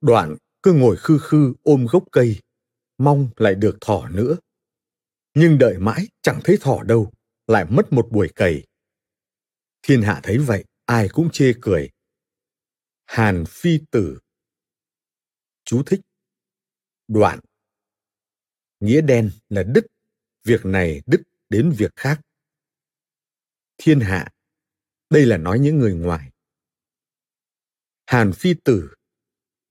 [0.00, 2.40] Đoạn cứ ngồi khư khư ôm gốc cây,
[2.98, 4.36] mong lại được thỏ nữa.
[5.34, 7.12] Nhưng đợi mãi chẳng thấy thỏ đâu,
[7.46, 8.66] lại mất một buổi cày.
[9.82, 11.90] Thiên hạ thấy vậy, ai cũng chê cười.
[13.06, 14.18] Hàn phi tử
[15.66, 16.00] Chú thích.
[17.08, 17.40] Đoạn.
[18.80, 19.86] Nghĩa đen là đứt,
[20.44, 22.20] việc này đứt đến việc khác.
[23.78, 24.32] Thiên hạ.
[25.10, 26.30] Đây là nói những người ngoài.
[28.06, 28.90] Hàn Phi Tử,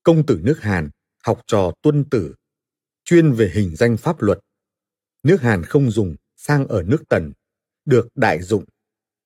[0.03, 0.89] công tử nước Hàn,
[1.23, 2.35] học trò tuân tử,
[3.03, 4.39] chuyên về hình danh pháp luật.
[5.23, 7.33] Nước Hàn không dùng, sang ở nước Tần,
[7.85, 8.65] được đại dụng,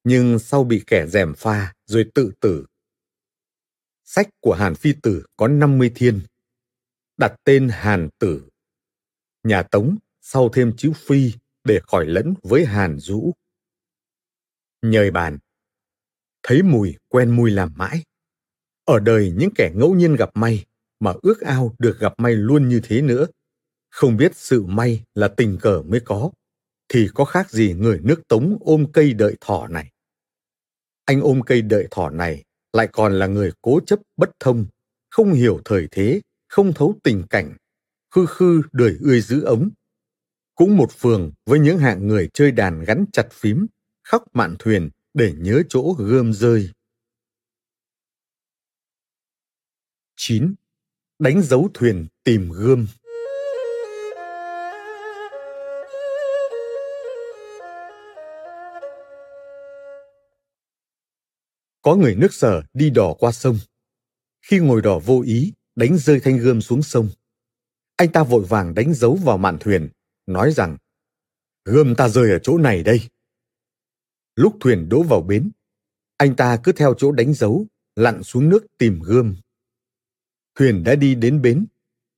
[0.03, 2.65] nhưng sau bị kẻ dèm pha rồi tự tử.
[4.03, 6.21] Sách của Hàn Phi Tử có 50 thiên,
[7.19, 8.43] đặt tên Hàn Tử.
[9.43, 13.32] Nhà Tống sau thêm chữ Phi để khỏi lẫn với Hàn Dũ.
[14.82, 15.38] Nhời bàn,
[16.43, 18.03] thấy mùi quen mùi làm mãi.
[18.86, 20.65] Ở đời những kẻ ngẫu nhiên gặp may
[20.99, 23.25] mà ước ao được gặp may luôn như thế nữa.
[23.89, 26.32] Không biết sự may là tình cờ mới có,
[26.88, 29.91] thì có khác gì người nước Tống ôm cây đợi thỏ này.
[31.05, 34.65] Anh ôm cây đợi thỏ này lại còn là người cố chấp bất thông,
[35.10, 37.57] không hiểu thời thế không thấu tình cảnh,
[38.12, 39.69] khư khư đời ươi giữ ống.
[40.55, 43.67] Cũng một phường với những hạng người chơi đàn gắn chặt phím,
[44.03, 46.69] khóc mạn thuyền để nhớ chỗ gươm rơi.
[50.15, 50.53] 9.
[51.19, 52.88] Đánh dấu thuyền tìm gươm
[61.81, 63.57] Có người nước sở đi đò qua sông.
[64.41, 67.09] Khi ngồi đò vô ý, đánh rơi thanh gươm xuống sông.
[67.95, 69.89] Anh ta vội vàng đánh dấu vào mạn thuyền,
[70.25, 70.77] nói rằng
[71.65, 73.09] gươm ta rơi ở chỗ này đây.
[74.35, 75.51] Lúc thuyền đỗ vào bến,
[76.17, 77.65] anh ta cứ theo chỗ đánh dấu,
[77.95, 79.35] lặn xuống nước tìm gươm.
[80.55, 81.65] Thuyền đã đi đến bến,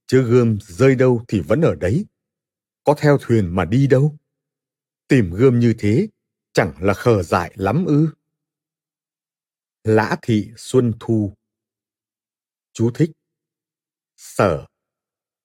[0.08, 2.06] chứ gươm rơi đâu thì vẫn ở đấy.
[2.84, 4.18] Có theo thuyền mà đi đâu?
[5.08, 6.08] Tìm gươm như thế,
[6.54, 8.08] chẳng là khờ dại lắm ư.
[9.84, 11.34] Lã thị Xuân Thu
[12.74, 13.12] Chú thích
[14.24, 14.66] Sở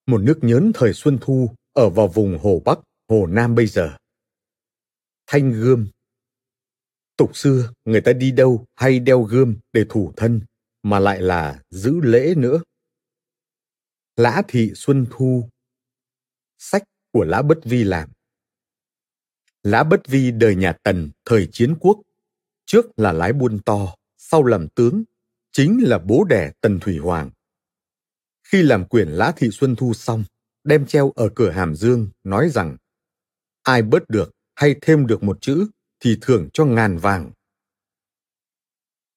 [0.06, 3.96] Một nước nhớn thời Xuân Thu ở vào vùng Hồ Bắc, Hồ Nam bây giờ.
[5.26, 5.88] Thanh gươm
[7.16, 10.40] Tục xưa, người ta đi đâu hay đeo gươm để thủ thân,
[10.82, 12.62] mà lại là giữ lễ nữa.
[14.16, 15.48] Lã Thị Xuân Thu
[16.58, 18.10] Sách của Lã Bất Vi làm
[19.62, 22.00] Lã Bất Vi đời nhà Tần thời chiến quốc,
[22.66, 25.04] trước là lái buôn to, sau làm tướng,
[25.52, 27.30] chính là bố đẻ Tần Thủy Hoàng.
[28.52, 30.24] Khi làm quyển Lã Thị Xuân Thu xong,
[30.64, 32.76] đem treo ở cửa Hàm Dương, nói rằng
[33.62, 35.66] ai bớt được hay thêm được một chữ
[36.00, 37.32] thì thưởng cho ngàn vàng.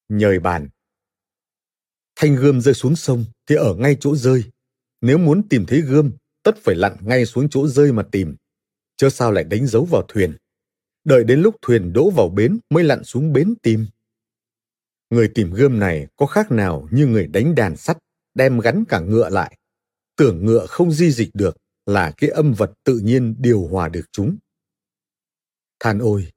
[0.09, 0.69] Nhời bàn
[2.15, 4.43] Thanh gươm rơi xuống sông thì ở ngay chỗ rơi.
[5.01, 6.11] Nếu muốn tìm thấy gươm,
[6.43, 8.35] tất phải lặn ngay xuống chỗ rơi mà tìm.
[8.97, 10.33] Chớ sao lại đánh dấu vào thuyền.
[11.03, 13.85] Đợi đến lúc thuyền đỗ vào bến mới lặn xuống bến tìm.
[15.09, 17.97] Người tìm gươm này có khác nào như người đánh đàn sắt
[18.33, 19.57] đem gắn cả ngựa lại.
[20.15, 24.05] Tưởng ngựa không di dịch được là cái âm vật tự nhiên điều hòa được
[24.11, 24.37] chúng.
[25.79, 26.31] Than ôi,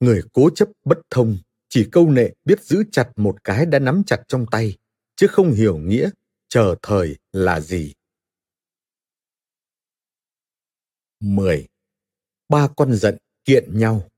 [0.00, 4.02] người cố chấp bất thông, chỉ câu nệ biết giữ chặt một cái đã nắm
[4.06, 4.76] chặt trong tay,
[5.16, 6.10] chứ không hiểu nghĩa
[6.48, 7.94] chờ thời là gì.
[11.20, 11.66] 10.
[12.48, 14.08] Ba con giận kiện nhau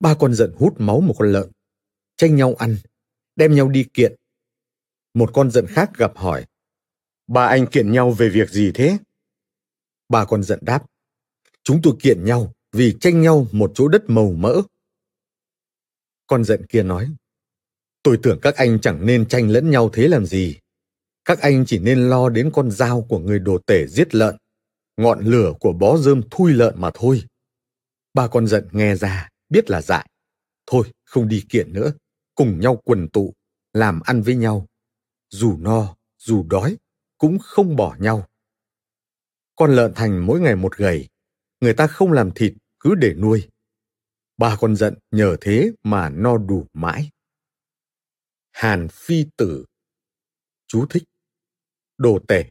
[0.00, 1.50] Ba con giận hút máu một con lợn,
[2.16, 2.76] tranh nhau ăn,
[3.36, 4.14] đem nhau đi kiện.
[5.14, 6.46] Một con giận khác gặp hỏi,
[7.26, 8.98] ba anh kiện nhau về việc gì thế?
[10.08, 10.86] Ba con giận đáp,
[11.62, 14.62] chúng tôi kiện nhau vì tranh nhau một chỗ đất màu mỡ.
[16.26, 17.08] Con giận kia nói,
[18.02, 20.58] tôi tưởng các anh chẳng nên tranh lẫn nhau thế làm gì.
[21.24, 24.36] Các anh chỉ nên lo đến con dao của người đồ tể giết lợn,
[24.96, 27.22] ngọn lửa của bó rơm thui lợn mà thôi.
[28.14, 30.10] Ba con giận nghe ra, biết là dại.
[30.66, 31.92] Thôi, không đi kiện nữa,
[32.34, 33.34] cùng nhau quần tụ,
[33.72, 34.66] làm ăn với nhau.
[35.30, 36.76] Dù no, dù đói,
[37.18, 38.28] cũng không bỏ nhau.
[39.56, 41.08] Con lợn thành mỗi ngày một gầy,
[41.60, 43.48] người ta không làm thịt cứ để nuôi.
[44.36, 47.10] Ba con giận nhờ thế mà no đủ mãi.
[48.52, 49.64] Hàn phi tử
[50.66, 51.02] Chú thích
[51.98, 52.50] Đồ tể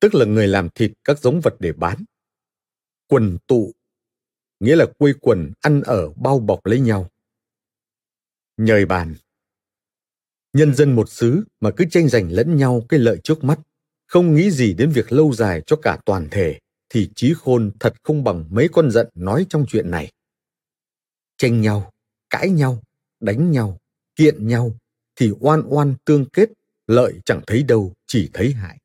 [0.00, 2.04] Tức là người làm thịt các giống vật để bán.
[3.06, 3.72] Quần tụ
[4.60, 7.08] Nghĩa là quây quần ăn ở bao bọc lấy nhau.
[8.56, 9.14] Nhời bàn
[10.52, 13.58] Nhân dân một xứ mà cứ tranh giành lẫn nhau cái lợi trước mắt,
[14.06, 17.94] không nghĩ gì đến việc lâu dài cho cả toàn thể, thì trí khôn thật
[18.02, 20.12] không bằng mấy con giận nói trong chuyện này.
[21.38, 21.90] Tranh nhau,
[22.30, 22.82] cãi nhau,
[23.20, 23.78] đánh nhau,
[24.16, 24.74] kiện nhau,
[25.16, 26.48] thì oan oan tương kết,
[26.86, 28.78] lợi chẳng thấy đâu, chỉ thấy hại.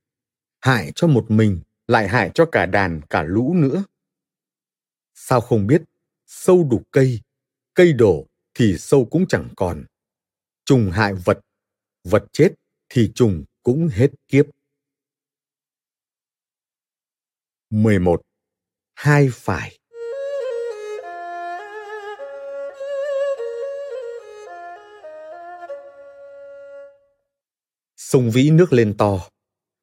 [0.61, 3.83] Hại cho một mình, lại hại cho cả đàn, cả lũ nữa.
[5.17, 5.82] Sao không biết,
[6.25, 7.19] sâu đục cây,
[7.73, 9.86] cây đổ thì sâu cũng chẳng còn.
[10.65, 11.39] Trùng hại vật,
[12.04, 12.49] vật chết
[12.89, 14.45] thì trùng cũng hết kiếp.
[17.69, 18.21] 11.
[18.93, 19.80] Hai phải
[27.97, 29.30] Sông Vĩ nước lên to.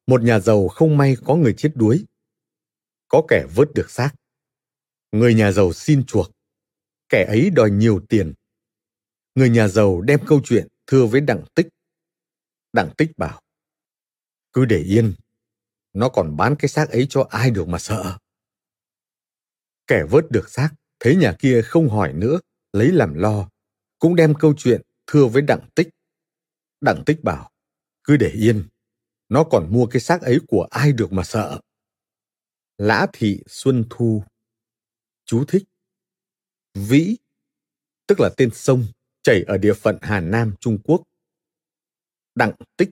[0.07, 2.05] Một nhà giàu không may có người chết đuối.
[3.07, 4.09] Có kẻ vớt được xác.
[5.13, 6.31] Người nhà giàu xin chuộc.
[7.09, 8.33] Kẻ ấy đòi nhiều tiền.
[9.35, 11.67] Người nhà giàu đem câu chuyện thưa với Đặng Tích.
[12.73, 13.41] Đặng Tích bảo,
[14.53, 15.13] cứ để yên,
[15.93, 18.17] nó còn bán cái xác ấy cho ai được mà sợ.
[19.87, 22.39] Kẻ vớt được xác, thấy nhà kia không hỏi nữa,
[22.71, 23.49] lấy làm lo,
[23.99, 25.89] cũng đem câu chuyện thưa với Đặng Tích.
[26.81, 27.51] Đặng Tích bảo,
[28.03, 28.67] cứ để yên,
[29.29, 31.59] nó còn mua cái xác ấy của ai được mà sợ.
[32.77, 34.23] Lã thị Xuân Thu
[35.33, 35.63] Chú thích
[36.73, 37.17] Vĩ,
[38.07, 38.85] tức là tên sông
[39.23, 41.03] chảy ở địa phận Hà Nam, Trung Quốc.
[42.35, 42.89] Đặng Tích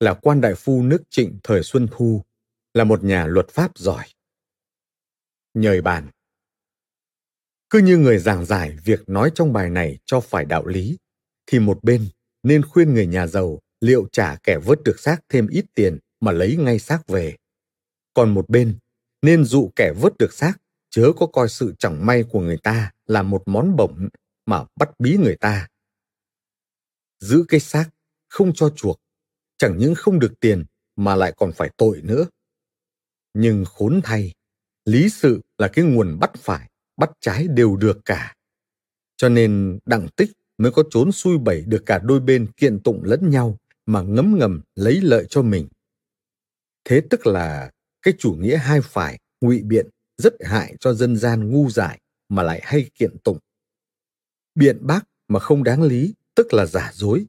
[0.00, 2.22] là quan đại phu nước Trịnh thời Xuân Thu,
[2.74, 4.04] là một nhà luật pháp giỏi.
[5.54, 6.10] Nhời bàn
[7.70, 10.98] Cứ như người giảng giải việc nói trong bài này cho phải đạo lý,
[11.46, 12.08] thì một bên
[12.42, 16.32] nên khuyên người nhà giàu liệu trả kẻ vớt được xác thêm ít tiền mà
[16.32, 17.36] lấy ngay xác về.
[18.14, 18.78] Còn một bên
[19.22, 20.52] nên dụ kẻ vớt được xác
[20.96, 24.08] chớ có coi sự chẳng may của người ta là một món bổng
[24.46, 25.68] mà bắt bí người ta.
[27.20, 27.90] Giữ cái xác,
[28.28, 29.00] không cho chuộc,
[29.58, 30.64] chẳng những không được tiền
[30.96, 32.26] mà lại còn phải tội nữa.
[33.34, 34.32] Nhưng khốn thay,
[34.84, 38.34] lý sự là cái nguồn bắt phải, bắt trái đều được cả.
[39.16, 43.04] Cho nên đặng tích mới có trốn xui bẩy được cả đôi bên kiện tụng
[43.04, 45.68] lẫn nhau mà ngấm ngầm lấy lợi cho mình.
[46.84, 47.70] Thế tức là
[48.02, 49.86] cái chủ nghĩa hai phải, ngụy biện
[50.18, 53.38] rất hại cho dân gian ngu dại mà lại hay kiện tụng.
[54.54, 57.26] Biện bác mà không đáng lý tức là giả dối.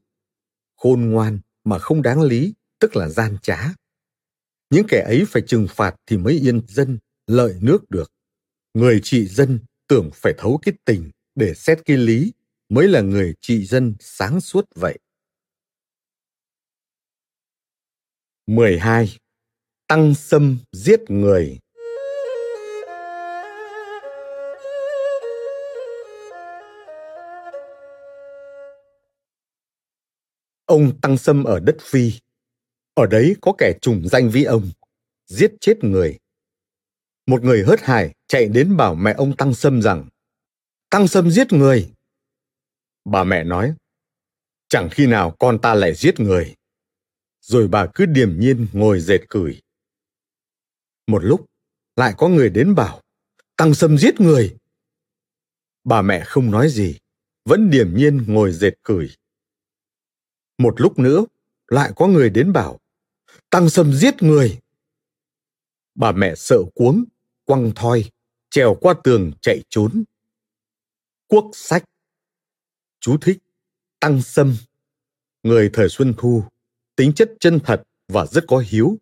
[0.76, 3.74] Khôn ngoan mà không đáng lý tức là gian trá.
[4.70, 8.12] Những kẻ ấy phải trừng phạt thì mới yên dân, lợi nước được.
[8.74, 12.32] Người trị dân tưởng phải thấu cái tình để xét cái lý
[12.68, 14.98] mới là người trị dân sáng suốt vậy.
[18.46, 19.16] 12.
[19.86, 21.58] Tăng xâm giết người
[30.68, 32.12] Ông Tăng Sâm ở đất Phi.
[32.94, 34.70] Ở đấy có kẻ trùng danh với ông,
[35.26, 36.18] giết chết người.
[37.26, 40.08] Một người hớt hải chạy đến bảo mẹ ông Tăng Sâm rằng
[40.90, 41.92] Tăng Sâm giết người.
[43.04, 43.74] Bà mẹ nói,
[44.68, 46.54] chẳng khi nào con ta lại giết người.
[47.40, 49.60] Rồi bà cứ điềm nhiên ngồi dệt cười.
[51.06, 51.46] Một lúc,
[51.96, 53.02] lại có người đến bảo,
[53.56, 54.56] tăng sâm giết người.
[55.84, 56.98] Bà mẹ không nói gì,
[57.44, 59.10] vẫn điềm nhiên ngồi dệt cười.
[60.58, 61.24] Một lúc nữa,
[61.68, 62.80] lại có người đến bảo,
[63.50, 64.58] tăng sâm giết người.
[65.94, 67.04] Bà mẹ sợ cuống,
[67.44, 68.10] quăng thoi,
[68.50, 70.04] trèo qua tường chạy trốn.
[71.26, 71.84] Quốc sách
[73.00, 73.38] Chú thích
[74.00, 74.56] Tăng Sâm
[75.42, 76.44] Người thời Xuân Thu,
[76.96, 78.98] tính chất chân thật và rất có hiếu,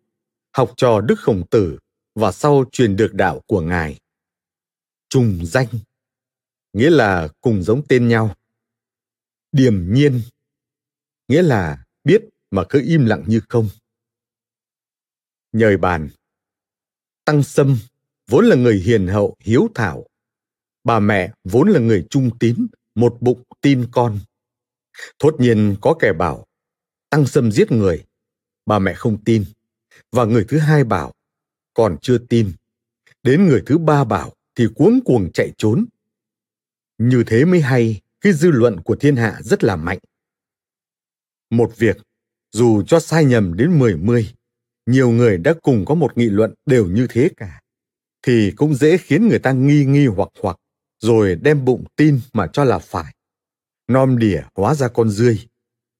[0.51, 1.77] học trò Đức Khổng Tử
[2.15, 3.99] và sau truyền được đạo của Ngài.
[5.09, 5.67] Trùng danh
[6.73, 8.35] nghĩa là cùng giống tên nhau.
[9.51, 10.21] Điềm nhiên
[11.27, 12.21] nghĩa là biết
[12.51, 13.69] mà cứ im lặng như không.
[15.51, 16.09] Nhời bàn
[17.25, 17.79] Tăng Sâm
[18.27, 20.07] vốn là người hiền hậu hiếu thảo.
[20.83, 24.19] Bà mẹ vốn là người trung tín, một bụng tin con.
[25.19, 26.45] Thốt nhiên có kẻ bảo,
[27.09, 28.05] Tăng Sâm giết người.
[28.65, 29.45] Bà mẹ không tin.
[30.11, 31.13] Và người thứ hai bảo,
[31.73, 32.51] còn chưa tin.
[33.23, 35.85] Đến người thứ ba bảo thì cuống cuồng chạy trốn.
[36.97, 39.99] Như thế mới hay, cái dư luận của thiên hạ rất là mạnh.
[41.49, 41.97] Một việc,
[42.51, 44.33] dù cho sai nhầm đến mười mươi,
[44.85, 47.61] nhiều người đã cùng có một nghị luận đều như thế cả,
[48.21, 50.57] thì cũng dễ khiến người ta nghi nghi hoặc hoặc,
[50.99, 53.13] rồi đem bụng tin mà cho là phải.
[53.87, 55.47] Nom đỉa hóa ra con dươi,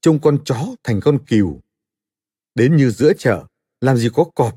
[0.02, 1.62] trông con chó thành con cừu.
[2.56, 3.46] Đến như giữa chợ,
[3.82, 4.56] làm gì có cọp.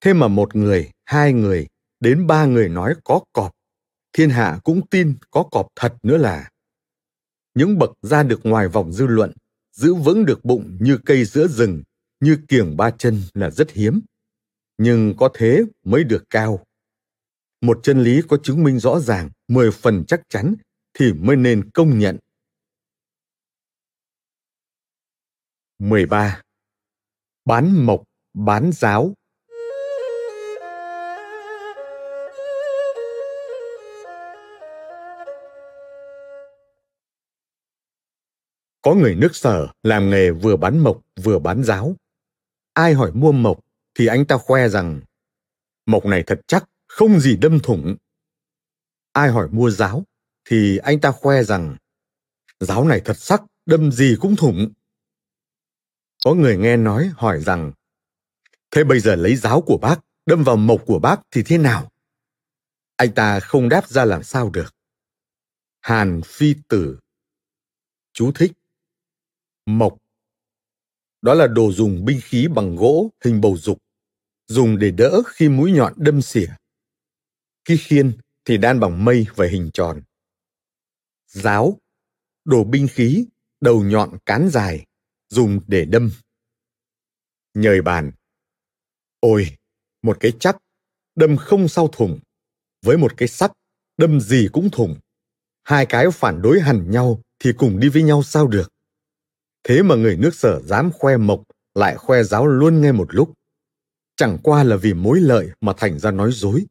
[0.00, 1.66] Thế mà một người, hai người,
[2.00, 3.52] đến ba người nói có cọp.
[4.12, 6.50] Thiên hạ cũng tin có cọp thật nữa là.
[7.54, 9.32] Những bậc ra được ngoài vòng dư luận,
[9.74, 11.82] giữ vững được bụng như cây giữa rừng,
[12.20, 14.00] như kiểng ba chân là rất hiếm.
[14.78, 16.64] Nhưng có thế mới được cao.
[17.60, 20.54] Một chân lý có chứng minh rõ ràng, mười phần chắc chắn
[20.94, 22.18] thì mới nên công nhận.
[25.78, 26.42] 13.
[27.44, 28.02] Bán mộc,
[28.34, 29.14] bán giáo
[38.84, 41.96] Có người nước sở làm nghề vừa bán mộc vừa bán giáo.
[42.72, 43.60] Ai hỏi mua mộc
[43.94, 45.00] thì anh ta khoe rằng
[45.86, 47.96] mộc này thật chắc, không gì đâm thủng.
[49.12, 50.04] Ai hỏi mua giáo
[50.44, 51.76] thì anh ta khoe rằng
[52.60, 54.72] giáo này thật sắc, đâm gì cũng thủng.
[56.24, 57.72] Có người nghe nói hỏi rằng
[58.70, 61.90] thế bây giờ lấy giáo của bác đâm vào mộc của bác thì thế nào?
[62.96, 64.74] Anh ta không đáp ra làm sao được.
[65.80, 66.98] Hàn Phi Tử
[68.12, 68.52] Chú thích
[69.66, 69.98] Mộc
[71.22, 73.78] Đó là đồ dùng binh khí bằng gỗ hình bầu dục,
[74.46, 76.46] dùng để đỡ khi mũi nhọn đâm xỉa.
[77.64, 80.02] Khi khiên thì đan bằng mây và hình tròn.
[81.26, 81.78] Giáo,
[82.44, 83.26] đồ binh khí,
[83.60, 84.86] đầu nhọn cán dài,
[85.28, 86.10] dùng để đâm.
[87.54, 88.12] Nhời bàn.
[89.20, 89.56] Ôi,
[90.02, 90.56] một cái chắc,
[91.14, 92.20] đâm không sao thủng.
[92.82, 93.52] Với một cái sắt,
[93.96, 95.00] đâm gì cũng thủng.
[95.62, 98.73] Hai cái phản đối hẳn nhau thì cùng đi với nhau sao được.
[99.64, 101.42] Thế mà người nước sở dám khoe mộc,
[101.74, 103.32] lại khoe giáo luôn nghe một lúc.
[104.16, 106.66] Chẳng qua là vì mối lợi mà thành ra nói dối.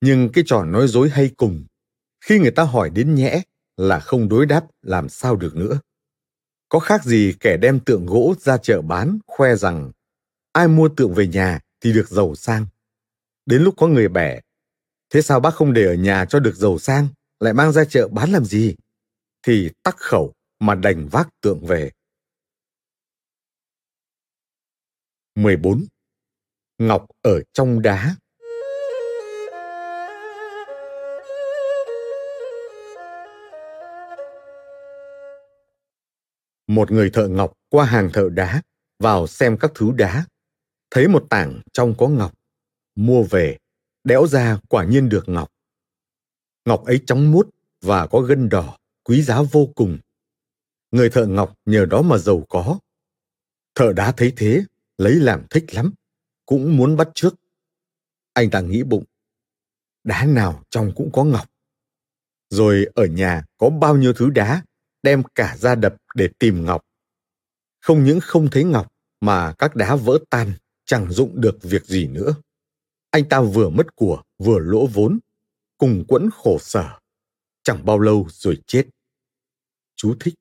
[0.00, 1.64] Nhưng cái trò nói dối hay cùng,
[2.24, 3.42] khi người ta hỏi đến nhẽ
[3.76, 5.80] là không đối đáp làm sao được nữa.
[6.68, 9.92] Có khác gì kẻ đem tượng gỗ ra chợ bán, khoe rằng
[10.52, 12.66] ai mua tượng về nhà thì được giàu sang.
[13.46, 14.40] Đến lúc có người bẻ,
[15.10, 17.08] thế sao bác không để ở nhà cho được giàu sang,
[17.40, 18.74] lại mang ra chợ bán làm gì?
[19.46, 21.90] Thì tắc khẩu mà đành vác tượng về.
[25.36, 25.84] 14.
[26.78, 28.16] Ngọc ở trong đá
[36.66, 38.62] Một người thợ ngọc qua hàng thợ đá,
[38.98, 40.26] vào xem các thứ đá.
[40.90, 42.32] Thấy một tảng trong có ngọc.
[42.94, 43.58] Mua về,
[44.04, 45.52] đẽo ra quả nhiên được ngọc.
[46.64, 47.48] Ngọc ấy trắng muốt
[47.82, 49.98] và có gân đỏ, quý giá vô cùng.
[50.90, 52.78] Người thợ ngọc nhờ đó mà giàu có.
[53.74, 54.64] Thợ đá thấy thế
[54.98, 55.94] lấy làm thích lắm,
[56.46, 57.34] cũng muốn bắt trước.
[58.32, 59.04] Anh ta nghĩ bụng,
[60.04, 61.50] đá nào trong cũng có ngọc.
[62.50, 64.64] Rồi ở nhà có bao nhiêu thứ đá,
[65.02, 66.82] đem cả ra đập để tìm ngọc.
[67.80, 70.52] Không những không thấy ngọc mà các đá vỡ tan,
[70.84, 72.34] chẳng dụng được việc gì nữa.
[73.10, 75.18] Anh ta vừa mất của, vừa lỗ vốn,
[75.78, 76.98] cùng quẫn khổ sở.
[77.62, 78.86] Chẳng bao lâu rồi chết.
[79.96, 80.34] Chú thích.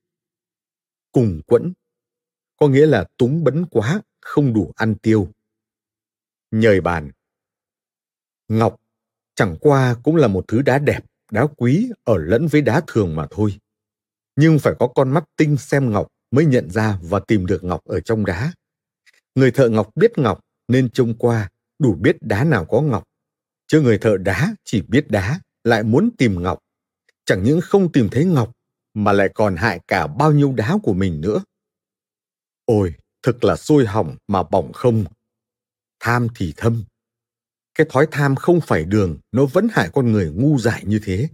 [1.11, 1.73] Cùng quẫn
[2.57, 5.27] có nghĩa là túng bấn quá không đủ ăn tiêu.
[6.51, 7.11] Nhời bàn
[8.47, 8.75] Ngọc
[9.35, 10.99] chẳng qua cũng là một thứ đá đẹp,
[11.31, 13.59] đá quý ở lẫn với đá thường mà thôi.
[14.35, 17.85] Nhưng phải có con mắt tinh xem ngọc mới nhận ra và tìm được ngọc
[17.85, 18.53] ở trong đá.
[19.35, 21.49] Người thợ ngọc biết ngọc nên trông qua
[21.79, 23.03] đủ biết đá nào có ngọc.
[23.67, 26.59] chứ người thợ đá chỉ biết đá lại muốn tìm ngọc
[27.25, 28.51] chẳng những không tìm thấy ngọc
[28.93, 31.43] mà lại còn hại cả bao nhiêu đá của mình nữa
[32.65, 32.93] ôi
[33.25, 35.05] thực là sôi hỏng mà bỏng không.
[35.99, 36.83] Tham thì thâm.
[37.75, 41.29] Cái thói tham không phải đường, nó vẫn hại con người ngu dại như thế.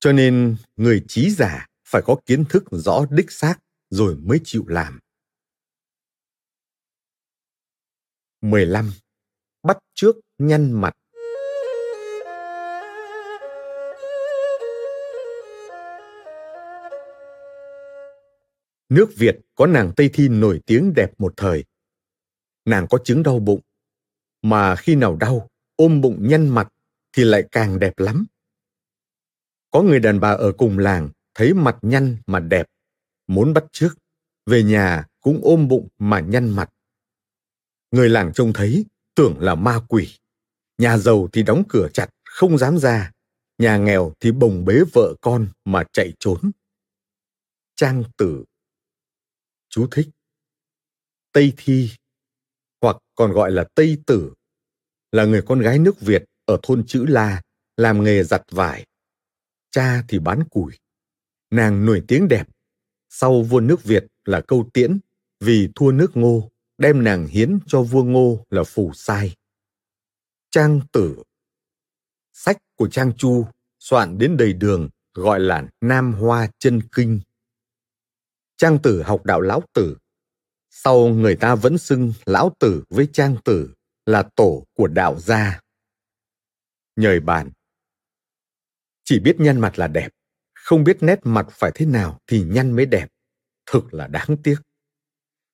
[0.00, 3.56] Cho nên, người trí giả phải có kiến thức rõ đích xác
[3.90, 5.00] rồi mới chịu làm.
[8.40, 8.92] 15.
[9.62, 10.94] Bắt trước nhăn mặt.
[18.94, 21.64] Nước Việt có nàng Tây Thi nổi tiếng đẹp một thời.
[22.64, 23.60] Nàng có chứng đau bụng,
[24.42, 26.68] mà khi nào đau, ôm bụng nhăn mặt
[27.16, 28.26] thì lại càng đẹp lắm.
[29.70, 32.66] Có người đàn bà ở cùng làng thấy mặt nhăn mà đẹp,
[33.26, 33.98] muốn bắt trước,
[34.46, 36.70] về nhà cũng ôm bụng mà nhăn mặt.
[37.90, 40.08] Người làng trông thấy, tưởng là ma quỷ.
[40.78, 43.12] Nhà giàu thì đóng cửa chặt, không dám ra.
[43.58, 46.50] Nhà nghèo thì bồng bế vợ con mà chạy trốn.
[47.76, 48.44] Trang tử
[49.74, 50.08] Chú thích
[51.32, 51.90] Tây Thi,
[52.80, 54.32] hoặc còn gọi là Tây Tử,
[55.12, 57.42] là người con gái nước Việt ở thôn Chữ La,
[57.76, 58.86] làm nghề giặt vải.
[59.70, 60.72] Cha thì bán củi.
[61.50, 62.48] Nàng nổi tiếng đẹp.
[63.10, 64.98] Sau vua nước Việt là câu tiễn,
[65.40, 69.34] vì thua nước ngô, đem nàng hiến cho vua ngô là phủ sai.
[70.50, 71.22] Trang tử
[72.32, 73.46] Sách của Trang Chu
[73.78, 77.20] soạn đến đầy đường, gọi là Nam Hoa Chân Kinh
[78.56, 79.96] Trang tử học đạo lão tử.
[80.70, 83.74] Sau người ta vẫn xưng lão tử với trang tử
[84.06, 85.60] là tổ của đạo gia.
[86.96, 87.50] Nhời bàn.
[89.04, 90.08] Chỉ biết nhăn mặt là đẹp,
[90.54, 93.08] không biết nét mặt phải thế nào thì nhăn mới đẹp.
[93.66, 94.56] Thực là đáng tiếc.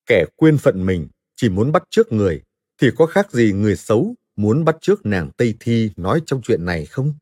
[0.06, 2.42] Kẻ quên phận mình chỉ muốn bắt trước người
[2.78, 6.64] thì có khác gì người xấu muốn bắt trước nàng Tây Thi nói trong chuyện
[6.64, 7.14] này không?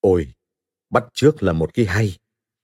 [0.00, 0.32] Ôi,
[0.90, 2.16] bắt trước là một cái hay,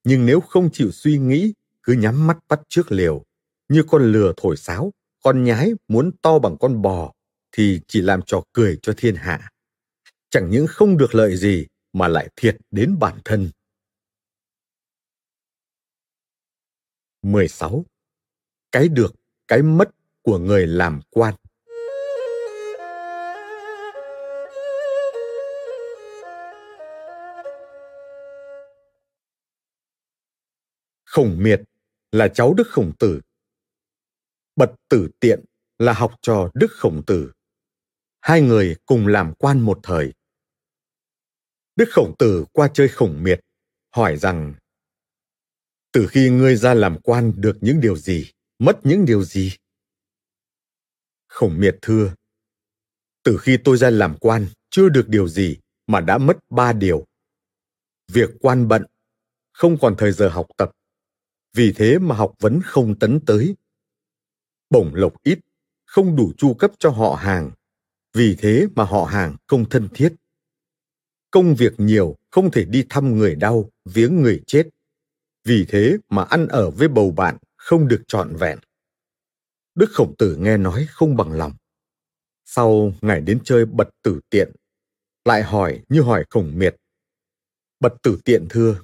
[0.04, 1.52] nhưng nếu không chịu suy nghĩ
[1.84, 3.24] cứ nhắm mắt bắt trước liều,
[3.68, 7.12] như con lừa thổi sáo, con nhái muốn to bằng con bò
[7.52, 9.50] thì chỉ làm trò cười cho thiên hạ.
[10.30, 13.50] Chẳng những không được lợi gì mà lại thiệt đến bản thân.
[17.22, 17.84] 16.
[18.72, 19.14] Cái được,
[19.48, 19.90] cái mất
[20.22, 21.34] của người làm quan.
[31.04, 31.60] Khổng miệt
[32.14, 33.20] là cháu Đức Khổng Tử.
[34.56, 35.44] Bật Tử Tiện
[35.78, 37.32] là học trò Đức Khổng Tử.
[38.20, 40.12] Hai người cùng làm quan một thời.
[41.76, 43.40] Đức Khổng Tử qua chơi khổng miệt,
[43.90, 44.54] hỏi rằng
[45.92, 49.52] từ khi ngươi ra làm quan được những điều gì, mất những điều gì?
[51.26, 52.14] Khổng miệt thưa,
[53.22, 57.06] từ khi tôi ra làm quan chưa được điều gì mà đã mất ba điều.
[58.12, 58.84] Việc quan bận,
[59.52, 60.70] không còn thời giờ học tập,
[61.54, 63.56] vì thế mà học vấn không tấn tới.
[64.70, 65.38] Bổng lộc ít,
[65.84, 67.50] không đủ chu cấp cho họ hàng,
[68.12, 70.14] vì thế mà họ hàng không thân thiết.
[71.30, 74.68] Công việc nhiều, không thể đi thăm người đau, viếng người chết.
[75.44, 78.58] Vì thế mà ăn ở với bầu bạn không được trọn vẹn.
[79.74, 81.52] Đức Khổng Tử nghe nói không bằng lòng.
[82.44, 84.52] Sau ngày đến chơi bật tử tiện,
[85.24, 86.76] lại hỏi như hỏi khổng miệt.
[87.80, 88.82] Bật tử tiện thưa,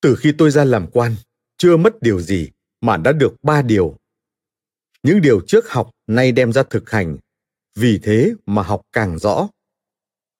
[0.00, 1.16] từ khi tôi ra làm quan,
[1.56, 3.96] chưa mất điều gì mà đã được ba điều.
[5.02, 7.16] Những điều trước học nay đem ra thực hành,
[7.74, 9.48] vì thế mà học càng rõ.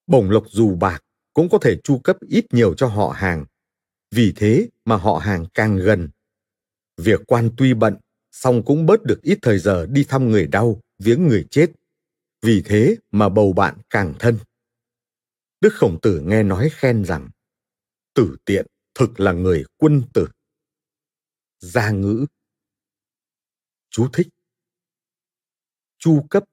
[0.07, 1.03] Bổng lộc dù bạc
[1.35, 3.45] cũng có thể chu cấp ít nhiều cho họ hàng,
[4.11, 6.09] vì thế mà họ hàng càng gần.
[6.97, 7.97] Việc quan tuy bận,
[8.33, 11.71] song cũng bớt được ít thời giờ đi thăm người đau, viếng người chết.
[12.43, 14.39] Vì thế mà bầu bạn càng thân.
[15.61, 17.29] Đức Khổng Tử nghe nói khen rằng,
[18.15, 18.67] tử tiện
[19.01, 20.29] thực là người quân tử.
[21.59, 22.27] Gia ngữ
[23.91, 24.29] Chú thích
[25.99, 26.45] Chu cấp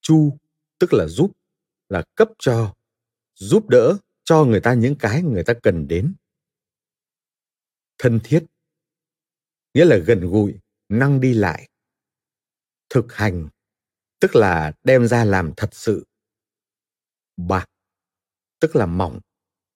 [0.00, 0.38] Chu
[0.78, 1.32] tức là giúp,
[1.88, 2.74] là cấp cho,
[3.34, 6.14] giúp đỡ cho người ta những cái người ta cần đến.
[7.98, 8.44] Thân thiết
[9.74, 10.58] nghĩa là gần gũi,
[10.88, 11.68] năng đi lại.
[12.88, 13.48] Thực hành
[14.20, 16.06] tức là đem ra làm thật sự.
[17.36, 17.66] Bạc
[18.60, 19.20] tức là mỏng,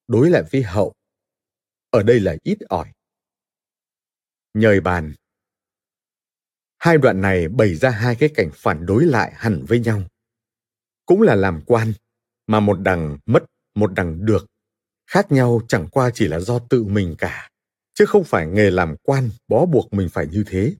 [0.08, 0.94] đối lại với hậu
[1.96, 2.92] ở đây là ít ỏi.
[4.54, 5.14] Nhời bàn
[6.78, 10.02] Hai đoạn này bày ra hai cái cảnh phản đối lại hẳn với nhau.
[11.06, 11.92] Cũng là làm quan,
[12.46, 13.44] mà một đằng mất,
[13.74, 14.46] một đằng được.
[15.10, 17.50] Khác nhau chẳng qua chỉ là do tự mình cả,
[17.94, 20.74] chứ không phải nghề làm quan bó buộc mình phải như thế.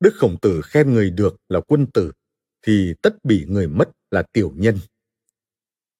[0.00, 2.12] Đức Khổng Tử khen người được là quân tử,
[2.66, 4.78] thì tất bị người mất là tiểu nhân.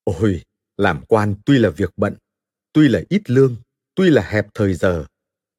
[0.05, 0.43] Ôi,
[0.77, 2.17] làm quan tuy là việc bận,
[2.73, 3.57] tuy là ít lương,
[3.95, 5.07] tuy là hẹp thời giờ,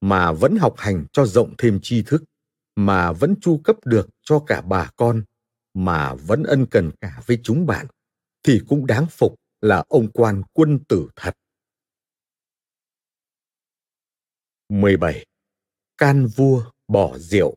[0.02, 2.24] mà vẫn học hành cho rộng thêm tri thức,
[2.76, 5.24] mà vẫn chu cấp được cho cả bà con,
[5.74, 7.88] mà vẫn ân cần cả với chúng bạn,
[8.44, 11.34] thì cũng đáng phục là ông quan quân tử thật.
[14.70, 15.26] 17.
[15.98, 17.56] Can vua bỏ rượu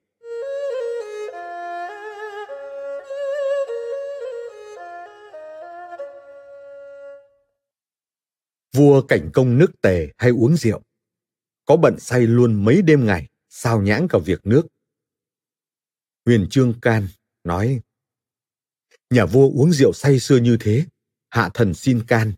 [8.72, 10.82] Vua cảnh công nước tề hay uống rượu.
[11.64, 14.66] Có bận say luôn mấy đêm ngày, sao nhãng cả việc nước.
[16.26, 17.08] Huyền Trương Can
[17.44, 17.80] nói,
[19.10, 20.86] Nhà vua uống rượu say xưa như thế,
[21.30, 22.32] hạ thần xin can.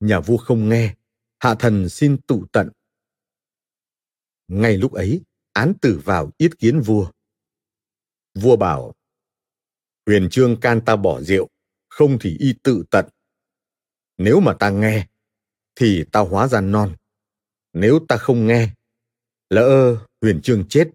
[0.00, 0.94] Nhà vua không nghe,
[1.38, 2.68] hạ thần xin tụ tận.
[4.48, 5.22] Ngay lúc ấy,
[5.52, 7.10] án tử vào yết kiến vua.
[8.34, 8.94] Vua bảo,
[10.06, 11.48] huyền trương can ta bỏ rượu,
[11.88, 13.06] không thì y tự tận.
[14.18, 15.08] Nếu mà ta nghe,
[15.74, 16.96] thì tao hóa ra non.
[17.72, 18.70] Nếu ta không nghe,
[19.50, 20.88] lỡ huyền trương chết,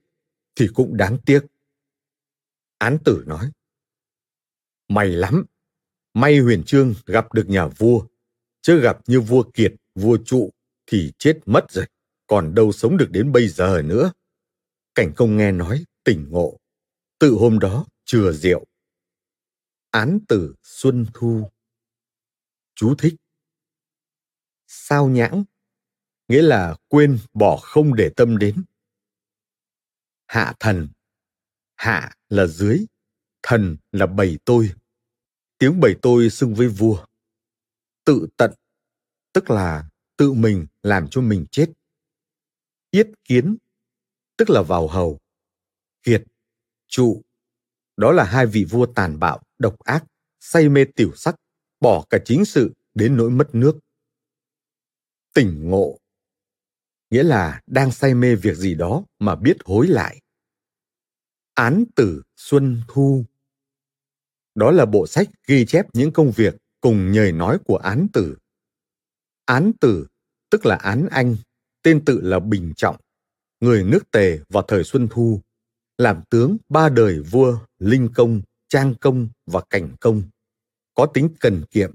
[0.56, 1.46] thì cũng đáng tiếc.
[2.78, 3.52] Án tử nói,
[4.88, 5.46] May lắm,
[6.14, 8.06] may huyền trương gặp được nhà vua,
[8.62, 10.50] chứ gặp như vua kiệt, vua trụ
[10.86, 11.86] thì chết mất rồi,
[12.28, 14.12] còn đâu sống được đến bây giờ nữa.
[14.96, 16.60] Cảnh công nghe nói, tỉnh ngộ.
[17.20, 18.66] Tự hôm đó, chừa rượu.
[19.92, 21.50] Án tử Xuân Thu
[22.76, 23.16] Chú thích
[24.78, 25.44] Sao nhãng
[26.28, 28.64] Nghĩa là quên bỏ không để tâm đến.
[30.28, 30.90] Hạ thần
[31.76, 32.86] Hạ là dưới,
[33.44, 34.72] thần là bầy tôi.
[35.58, 37.06] Tiếng bầy tôi xưng với vua.
[38.04, 38.54] Tự tận,
[39.34, 41.72] tức là tự mình làm cho mình chết.
[42.92, 43.58] Yết kiến
[44.38, 45.20] tức là vào hầu.
[46.04, 46.24] Kiệt,
[46.88, 47.22] trụ,
[47.98, 50.06] đó là hai vị vua tàn bạo, độc ác,
[50.40, 51.36] say mê tiểu sắc,
[51.80, 53.80] bỏ cả chính sự đến nỗi mất nước.
[55.36, 56.00] Tỉnh ngộ,
[57.10, 60.22] nghĩa là đang say mê việc gì đó mà biết hối lại.
[61.54, 63.26] Án tử Xuân Thu
[64.56, 68.38] Đó là bộ sách ghi chép những công việc cùng nhời nói của án tử.
[69.46, 70.08] Án tử,
[70.50, 71.36] tức là án anh,
[71.84, 72.96] tên tự là Bình Trọng,
[73.60, 75.42] người nước Tề vào thời Xuân Thu,
[75.98, 80.24] làm tướng ba đời vua Linh Công, Trang Công và Cảnh Công,
[80.94, 81.92] có tính cần kiệm,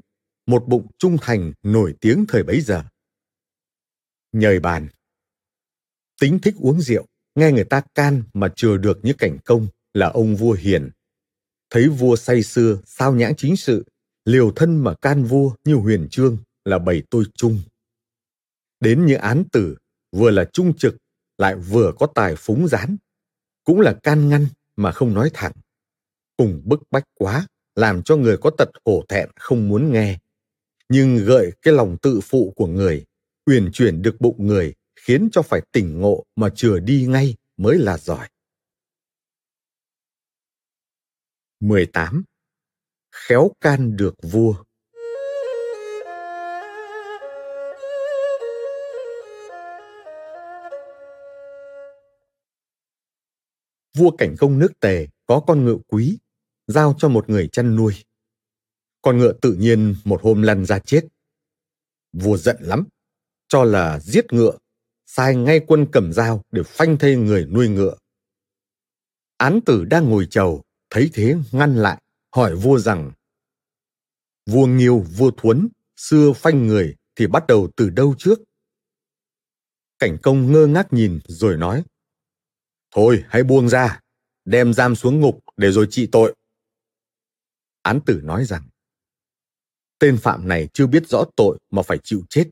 [0.47, 2.85] một bụng trung thành nổi tiếng thời bấy giờ.
[4.33, 4.89] Nhời bàn
[6.21, 10.09] Tính thích uống rượu, nghe người ta can mà chừa được như Cảnh Công là
[10.09, 10.91] ông vua hiền.
[11.71, 13.85] Thấy vua say xưa, sao nhãn chính sự,
[14.25, 17.61] liều thân mà can vua như huyền trương là bầy tôi chung.
[18.81, 19.77] Đến như án tử,
[20.13, 20.97] vừa là trung trực
[21.39, 22.97] lại vừa có tài phúng gián
[23.65, 25.53] cũng là can ngăn mà không nói thẳng
[26.37, 30.19] cùng bức bách quá làm cho người có tật hổ thẹn không muốn nghe
[30.89, 33.05] nhưng gợi cái lòng tự phụ của người
[33.47, 37.79] uyển chuyển được bụng người, khiến cho phải tỉnh ngộ mà chừa đi ngay mới
[37.79, 38.29] là giỏi.
[41.61, 42.25] 18.
[43.13, 44.55] Khéo can được vua.
[53.97, 56.19] Vua cảnh công nước tề, có con ngựa quý,
[56.67, 57.95] giao cho một người chăn nuôi.
[59.03, 61.01] Con ngựa tự nhiên một hôm lăn ra chết.
[62.13, 62.87] Vua giận lắm
[63.51, 64.59] cho là giết ngựa
[65.07, 67.97] sai ngay quân cầm dao để phanh thây người nuôi ngựa.
[69.37, 72.03] Án tử đang ngồi chầu thấy thế ngăn lại
[72.37, 73.13] hỏi vua rằng
[74.47, 78.39] vua nghiêu vua thuấn xưa phanh người thì bắt đầu từ đâu trước?
[79.99, 81.85] Cảnh công ngơ ngác nhìn rồi nói
[82.91, 84.01] Thôi hãy buông ra,
[84.45, 86.35] đem giam xuống ngục để rồi trị tội.
[87.83, 88.69] Án tử nói rằng,
[89.99, 92.51] tên phạm này chưa biết rõ tội mà phải chịu chết,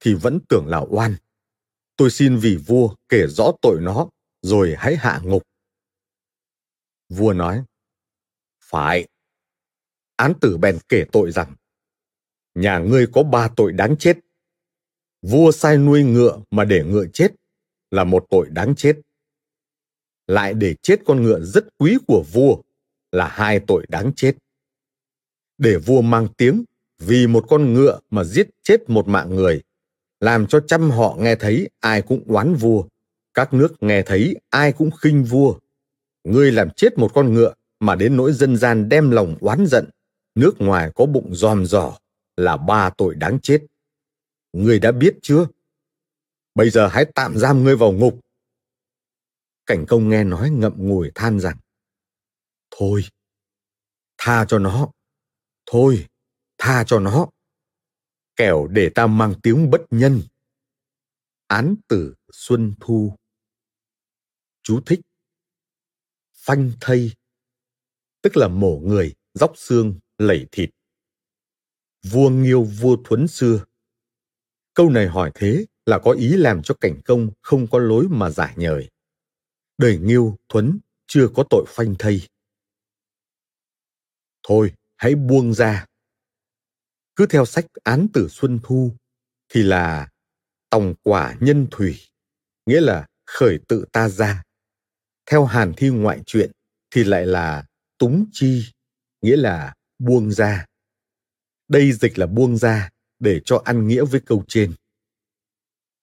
[0.00, 1.16] thì vẫn tưởng là oan.
[1.96, 4.08] Tôi xin vì vua kể rõ tội nó,
[4.42, 5.42] rồi hãy hạ ngục.
[7.08, 7.64] Vua nói,
[8.64, 9.08] phải.
[10.16, 11.54] Án tử bèn kể tội rằng,
[12.54, 14.18] nhà ngươi có ba tội đáng chết.
[15.22, 17.28] Vua sai nuôi ngựa mà để ngựa chết
[17.90, 18.96] là một tội đáng chết
[20.30, 22.62] lại để chết con ngựa rất quý của vua
[23.12, 24.36] là hai tội đáng chết.
[25.58, 26.64] Để vua mang tiếng
[26.98, 29.62] vì một con ngựa mà giết chết một mạng người,
[30.20, 32.84] làm cho trăm họ nghe thấy ai cũng oán vua,
[33.34, 35.58] các nước nghe thấy ai cũng khinh vua.
[36.24, 39.90] Ngươi làm chết một con ngựa mà đến nỗi dân gian đem lòng oán giận,
[40.34, 41.98] nước ngoài có bụng giòm giò
[42.36, 43.62] là ba tội đáng chết.
[44.52, 45.46] Ngươi đã biết chưa?
[46.54, 48.20] Bây giờ hãy tạm giam ngươi vào ngục
[49.66, 51.56] Cảnh công nghe nói ngậm ngùi than rằng
[52.70, 53.04] Thôi,
[54.18, 54.88] Tha cho nó.
[55.66, 56.06] Thôi,
[56.58, 57.26] tha cho nó.
[58.40, 60.22] Kẻo để ta mang tiếng bất nhân.
[61.46, 63.16] Án tử Xuân Thu
[64.62, 65.00] Chú thích
[66.34, 67.12] Phanh thây
[68.22, 70.70] Tức là mổ người, dóc xương, lẩy thịt.
[72.02, 73.64] Vua Nghiêu vua Thuấn xưa
[74.74, 78.30] Câu này hỏi thế là có ý làm cho cảnh công không có lối mà
[78.30, 78.90] giải nhời.
[79.78, 82.22] Đời Nghiêu, Thuấn chưa có tội phanh thây.
[84.42, 85.86] Thôi, hãy buông ra.
[87.20, 88.96] Cứ theo sách án tử Xuân Thu
[89.48, 90.08] thì là
[90.70, 92.00] tòng quả nhân thủy,
[92.66, 94.42] nghĩa là khởi tự ta ra.
[95.26, 96.50] Theo Hàn Thi ngoại truyện
[96.90, 97.66] thì lại là
[97.98, 98.64] túng chi,
[99.22, 100.66] nghĩa là buông ra.
[101.68, 104.74] Đây dịch là buông ra để cho ăn nghĩa với câu trên.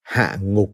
[0.01, 0.72] Hạ ngục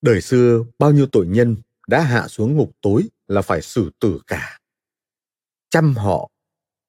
[0.00, 1.56] Đời xưa bao nhiêu tội nhân
[1.88, 4.58] đã hạ xuống ngục tối là phải xử tử cả.
[5.70, 6.30] trăm họ,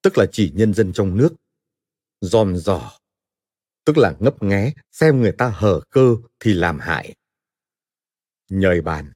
[0.02, 1.36] tức là chỉ nhân dân trong nước
[2.22, 3.00] dòm dò
[3.90, 7.16] tức là ngấp nghé xem người ta hở cơ thì làm hại.
[8.50, 9.12] Nhời bàn,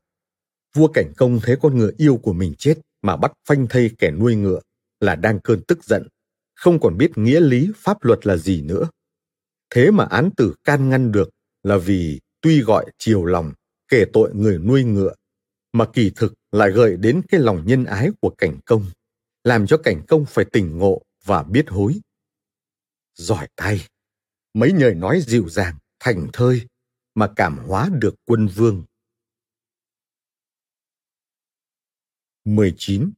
[0.75, 4.11] vua cảnh công thấy con ngựa yêu của mình chết mà bắt phanh thây kẻ
[4.11, 4.59] nuôi ngựa
[4.99, 6.07] là đang cơn tức giận,
[6.55, 8.89] không còn biết nghĩa lý pháp luật là gì nữa.
[9.69, 11.29] Thế mà án tử can ngăn được
[11.63, 13.53] là vì tuy gọi chiều lòng
[13.87, 15.13] kể tội người nuôi ngựa
[15.73, 18.85] mà kỳ thực lại gợi đến cái lòng nhân ái của cảnh công
[19.43, 21.99] làm cho cảnh công phải tỉnh ngộ và biết hối
[23.15, 23.87] giỏi tay
[24.53, 26.67] mấy lời nói dịu dàng, thành thơi
[27.15, 28.83] mà cảm hóa được quân vương
[32.45, 33.11] 19.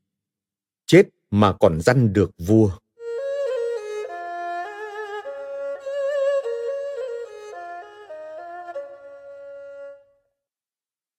[0.85, 2.71] Chết mà còn răn được vua.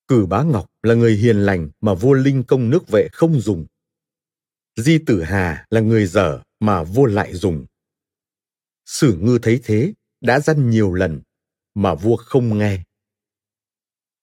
[0.08, 3.66] Cử bá Ngọc là người hiền lành mà vua Linh công nước vệ không dùng.
[4.76, 7.66] Di Tử Hà là người dở mà vua lại dùng.
[8.86, 11.22] Sử ngư thấy thế, đã dăn nhiều lần,
[11.74, 12.82] mà vua không nghe.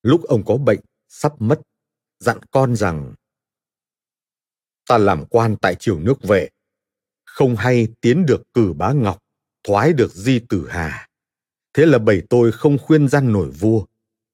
[0.02, 1.62] Lúc ông có bệnh, sắp mất,
[2.20, 3.14] dặn con rằng
[4.88, 6.50] Ta làm quan tại triều nước vệ,
[7.26, 9.20] không hay tiến được cử bá Ngọc,
[9.64, 11.08] thoái được Di Tử Hà.
[11.74, 13.86] Thế là bảy tôi không khuyên gian nổi vua,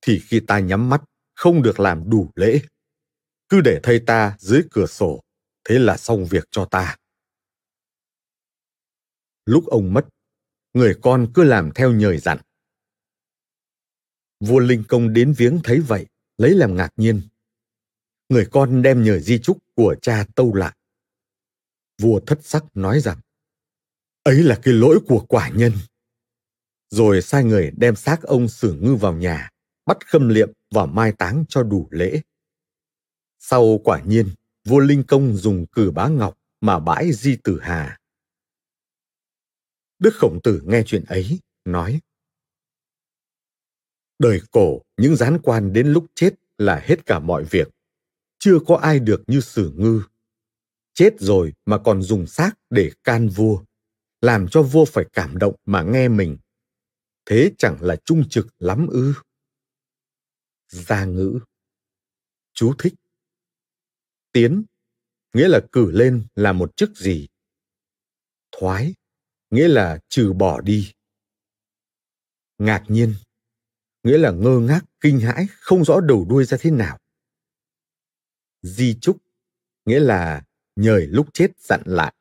[0.02, 1.04] thì khi ta nhắm mắt,
[1.36, 2.60] không được làm đủ lễ.
[3.50, 5.22] Cứ để thầy ta dưới cửa sổ,
[5.64, 6.98] thế là xong việc cho ta.
[9.46, 10.08] Lúc ông mất,
[10.80, 12.38] người con cứ làm theo nhời dặn.
[14.40, 16.06] Vua Linh Công đến viếng thấy vậy,
[16.38, 17.22] lấy làm ngạc nhiên.
[18.30, 20.76] Người con đem nhờ di trúc của cha tâu lại.
[22.02, 23.20] Vua thất sắc nói rằng,
[24.24, 25.74] ấy là cái lỗi của quả nhân.
[26.90, 29.50] Rồi sai người đem xác ông xử ngư vào nhà,
[29.86, 32.22] bắt khâm liệm và mai táng cho đủ lễ.
[33.40, 34.30] Sau quả nhiên,
[34.66, 37.99] vua Linh Công dùng cử bá ngọc mà bãi di tử hà.
[40.00, 42.00] Đức Khổng Tử nghe chuyện ấy, nói
[44.20, 47.68] Đời cổ, những gián quan đến lúc chết là hết cả mọi việc.
[48.40, 50.04] Chưa có ai được như sử ngư.
[50.94, 53.64] Chết rồi mà còn dùng xác để can vua,
[54.22, 56.38] làm cho vua phải cảm động mà nghe mình.
[57.26, 59.14] Thế chẳng là trung trực lắm ư.
[60.68, 61.40] Gia ngữ
[62.54, 62.94] Chú thích
[64.32, 64.64] Tiến
[65.34, 67.28] nghĩa là cử lên là một chức gì.
[68.52, 68.94] Thoái
[69.50, 70.94] nghĩa là trừ bỏ đi.
[72.58, 73.14] Ngạc nhiên
[74.04, 77.00] nghĩa là ngơ ngác, kinh hãi, không rõ đầu đuôi ra thế nào.
[78.62, 79.18] Di trúc
[79.86, 80.44] nghĩa là
[80.76, 82.14] nhời lúc chết dặn lại.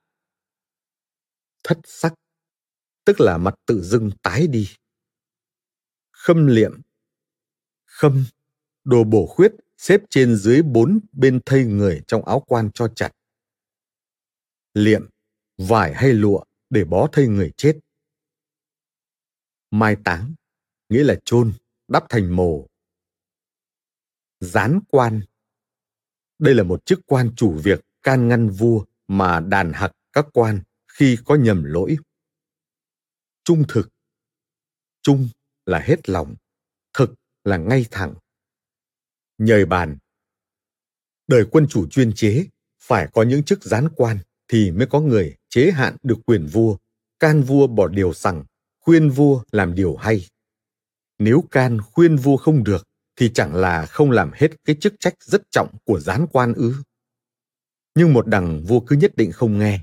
[1.65, 2.15] Thất sắc
[3.05, 4.69] tức là mặt tự dưng tái đi.
[6.13, 6.81] Khâm liệm
[7.99, 8.25] khâm
[8.85, 13.11] đồ bổ khuyết xếp trên dưới bốn bên thây người trong áo quan cho chặt.
[14.75, 15.09] Liệm,
[15.57, 17.79] vải hay lụa để bó thây người chết.
[19.71, 20.35] Mai táng,
[20.89, 21.53] nghĩa là chôn,
[21.89, 22.67] đắp thành mồ.
[24.41, 25.21] Gián quan.
[26.39, 30.63] Đây là một chức quan chủ việc can ngăn vua mà đàn hặc các quan
[30.93, 31.97] khi có nhầm lỗi.
[33.45, 33.89] Trung thực.
[35.03, 35.29] Trung
[35.67, 36.35] là hết lòng,
[36.93, 37.15] thực
[37.45, 38.15] là ngay thẳng
[39.39, 39.99] nhời bàn.
[41.27, 42.47] Đời quân chủ chuyên chế,
[42.79, 46.77] phải có những chức gián quan thì mới có người chế hạn được quyền vua,
[47.19, 48.45] can vua bỏ điều sằng,
[48.81, 50.27] khuyên vua làm điều hay.
[51.19, 52.87] Nếu can khuyên vua không được
[53.17, 56.75] thì chẳng là không làm hết cái chức trách rất trọng của gián quan ư.
[57.95, 59.81] Nhưng một đằng vua cứ nhất định không nghe,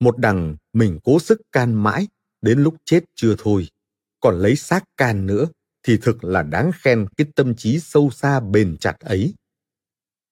[0.00, 2.08] một đằng mình cố sức can mãi
[2.42, 3.68] đến lúc chết chưa thôi,
[4.20, 5.46] còn lấy xác can nữa
[5.82, 9.34] thì thực là đáng khen cái tâm trí sâu xa bền chặt ấy.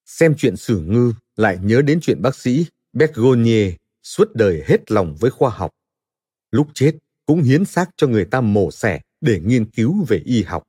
[0.06, 3.74] Xem chuyện sử ngư lại nhớ đến chuyện bác sĩ Bergonier
[4.08, 5.70] suốt đời hết lòng với khoa học.
[6.50, 6.92] Lúc chết
[7.26, 10.62] cũng hiến xác cho người ta mổ xẻ để nghiên cứu về y học.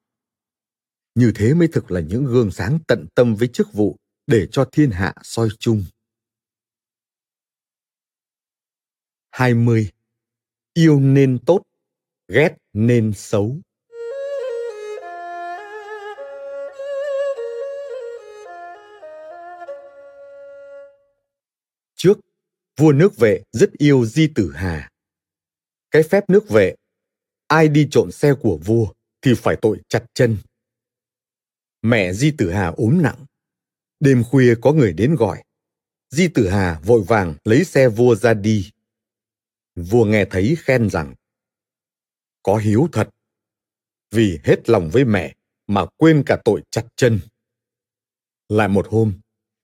[1.16, 4.66] Như thế mới thực là những gương sáng tận tâm với chức vụ để cho
[4.72, 5.84] thiên hạ soi chung.
[9.32, 9.90] 20.
[10.74, 11.62] Yêu nên tốt,
[12.28, 13.58] ghét nên xấu.
[21.96, 22.20] Trước,
[22.80, 24.89] vua nước vệ rất yêu Di Tử Hà.
[25.91, 26.75] Cái phép nước vệ,
[27.47, 30.38] ai đi trộn xe của vua thì phải tội chặt chân.
[31.82, 33.25] Mẹ Di Tử Hà ốm nặng.
[33.99, 35.43] Đêm khuya có người đến gọi.
[36.09, 38.71] Di Tử Hà vội vàng lấy xe vua ra đi.
[39.75, 41.13] Vua nghe thấy khen rằng
[42.43, 43.09] Có hiếu thật,
[44.11, 45.36] vì hết lòng với mẹ
[45.67, 47.19] mà quên cả tội chặt chân.
[48.49, 49.19] Lại một hôm,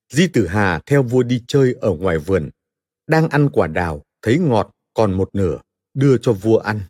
[0.10, 2.50] Di Tử Hà theo vua đi chơi ở ngoài vườn,
[3.08, 5.62] đang ăn quả đào, thấy ngọt còn một nửa,
[5.94, 6.82] đưa cho vua ăn.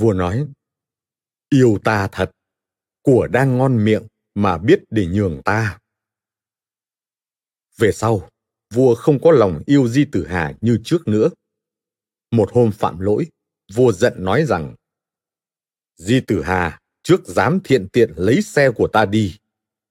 [0.00, 0.46] Vua nói,
[1.48, 2.30] yêu ta thật,
[3.02, 5.78] của đang ngon miệng mà biết để nhường ta.
[7.78, 8.28] Về sau,
[8.74, 11.28] vua không có lòng yêu Di Tử Hà như trước nữa.
[12.30, 13.26] Một hôm phạm lỗi,
[13.74, 14.74] vua giận nói rằng
[15.96, 19.36] Di Tử Hà trước dám thiện tiện lấy xe của ta đi,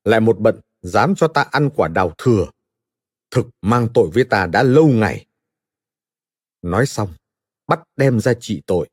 [0.03, 2.45] lại một bận dám cho ta ăn quả đào thừa.
[3.33, 5.25] Thực mang tội với ta đã lâu ngày.
[6.61, 7.13] Nói xong,
[7.67, 8.89] bắt đem ra trị tội.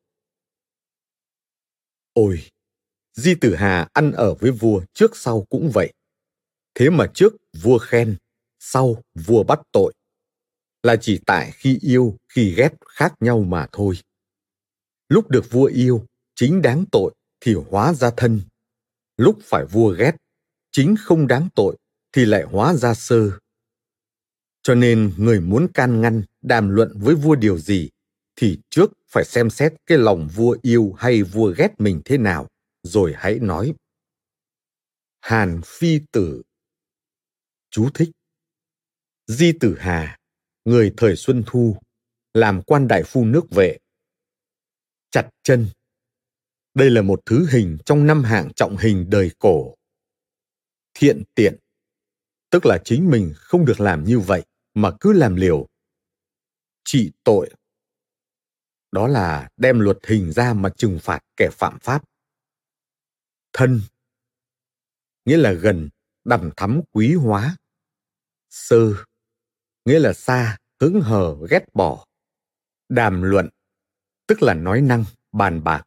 [2.12, 2.42] Ôi,
[3.12, 5.92] Di Tử Hà ăn ở với vua trước sau cũng vậy.
[6.74, 7.32] Thế mà trước
[7.62, 8.16] vua khen,
[8.58, 9.94] sau vua bắt tội.
[10.82, 13.94] Là chỉ tại khi yêu, khi ghét khác nhau mà thôi.
[15.08, 18.40] Lúc được vua yêu, chính đáng tội thì hóa ra thân.
[19.16, 20.12] Lúc phải vua ghét,
[20.72, 21.76] chính không đáng tội
[22.12, 23.30] thì lại hóa ra sơ.
[24.62, 27.90] Cho nên người muốn can ngăn, đàm luận với vua điều gì
[28.36, 32.48] thì trước phải xem xét cái lòng vua yêu hay vua ghét mình thế nào,
[32.82, 33.74] rồi hãy nói.
[35.20, 36.42] Hàn Phi Tử
[37.70, 38.10] Chú thích
[39.26, 40.18] Di Tử Hà,
[40.64, 41.76] người thời Xuân Thu,
[42.34, 43.78] làm quan đại phu nước vệ.
[45.10, 45.66] Chặt chân
[46.74, 49.74] Đây là một thứ hình trong năm hạng trọng hình đời cổ.
[50.94, 51.56] Thiện tiện
[52.50, 54.42] tức là chính mình không được làm như vậy
[54.74, 55.66] mà cứ làm liều.
[56.84, 57.54] Trị tội.
[58.92, 62.04] Đó là đem luật hình ra mà trừng phạt kẻ phạm pháp.
[63.52, 63.80] Thân.
[65.24, 65.88] Nghĩa là gần,
[66.24, 67.56] đằm thắm quý hóa.
[68.50, 68.94] Sơ.
[69.84, 72.06] Nghĩa là xa, hứng hờ, ghét bỏ.
[72.88, 73.48] Đàm luận.
[74.26, 75.84] Tức là nói năng, bàn bạc.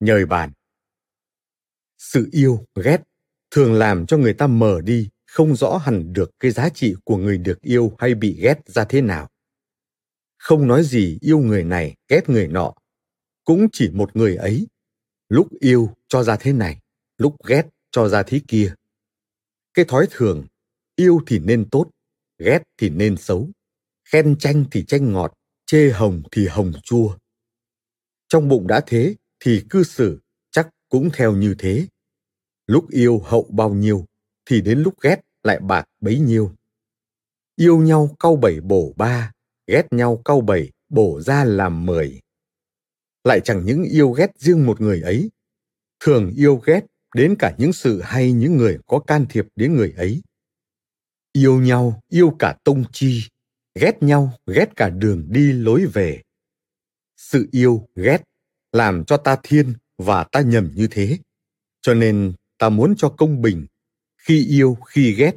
[0.00, 0.52] Nhời bàn.
[1.98, 2.98] Sự yêu, ghét,
[3.50, 7.16] thường làm cho người ta mờ đi không rõ hẳn được cái giá trị của
[7.16, 9.28] người được yêu hay bị ghét ra thế nào.
[10.38, 12.72] Không nói gì yêu người này, ghét người nọ.
[13.44, 14.66] Cũng chỉ một người ấy.
[15.28, 16.80] Lúc yêu cho ra thế này,
[17.18, 18.74] lúc ghét cho ra thế kia.
[19.74, 20.46] Cái thói thường,
[20.96, 21.90] yêu thì nên tốt,
[22.38, 23.48] ghét thì nên xấu.
[24.04, 25.32] Khen chanh thì chanh ngọt,
[25.66, 27.16] chê hồng thì hồng chua.
[28.28, 30.20] Trong bụng đã thế thì cư xử
[30.50, 31.86] chắc cũng theo như thế.
[32.66, 34.06] Lúc yêu hậu bao nhiêu
[34.50, 36.52] thì đến lúc ghét lại bạc bấy nhiêu.
[37.56, 39.32] Yêu nhau cau bảy bổ ba,
[39.66, 42.20] ghét nhau cau bảy bổ ra làm mười.
[43.24, 45.30] Lại chẳng những yêu ghét riêng một người ấy,
[46.00, 46.80] thường yêu ghét
[47.14, 50.22] đến cả những sự hay những người có can thiệp đến người ấy.
[51.32, 53.22] Yêu nhau, yêu cả tông chi,
[53.74, 56.22] ghét nhau, ghét cả đường đi lối về.
[57.16, 58.22] Sự yêu, ghét
[58.72, 61.18] làm cho ta thiên và ta nhầm như thế.
[61.80, 63.66] Cho nên ta muốn cho công bình
[64.26, 65.36] khi yêu, khi ghét,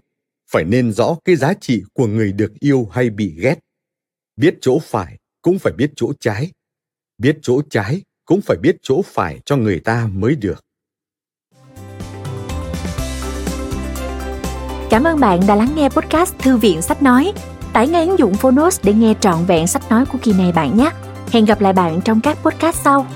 [0.51, 3.59] phải nên rõ cái giá trị của người được yêu hay bị ghét
[4.35, 6.51] biết chỗ phải cũng phải biết chỗ trái
[7.17, 10.65] biết chỗ trái cũng phải biết chỗ phải cho người ta mới được
[14.89, 17.33] Cảm ơn bạn đã lắng nghe podcast Thư viện Sách Nói.
[17.73, 20.77] Tải ngay ứng dụng Phonos để nghe trọn vẹn sách nói của kỳ này bạn
[20.77, 20.89] nhé.
[21.31, 23.07] Hẹn gặp lại bạn trong các podcast sau.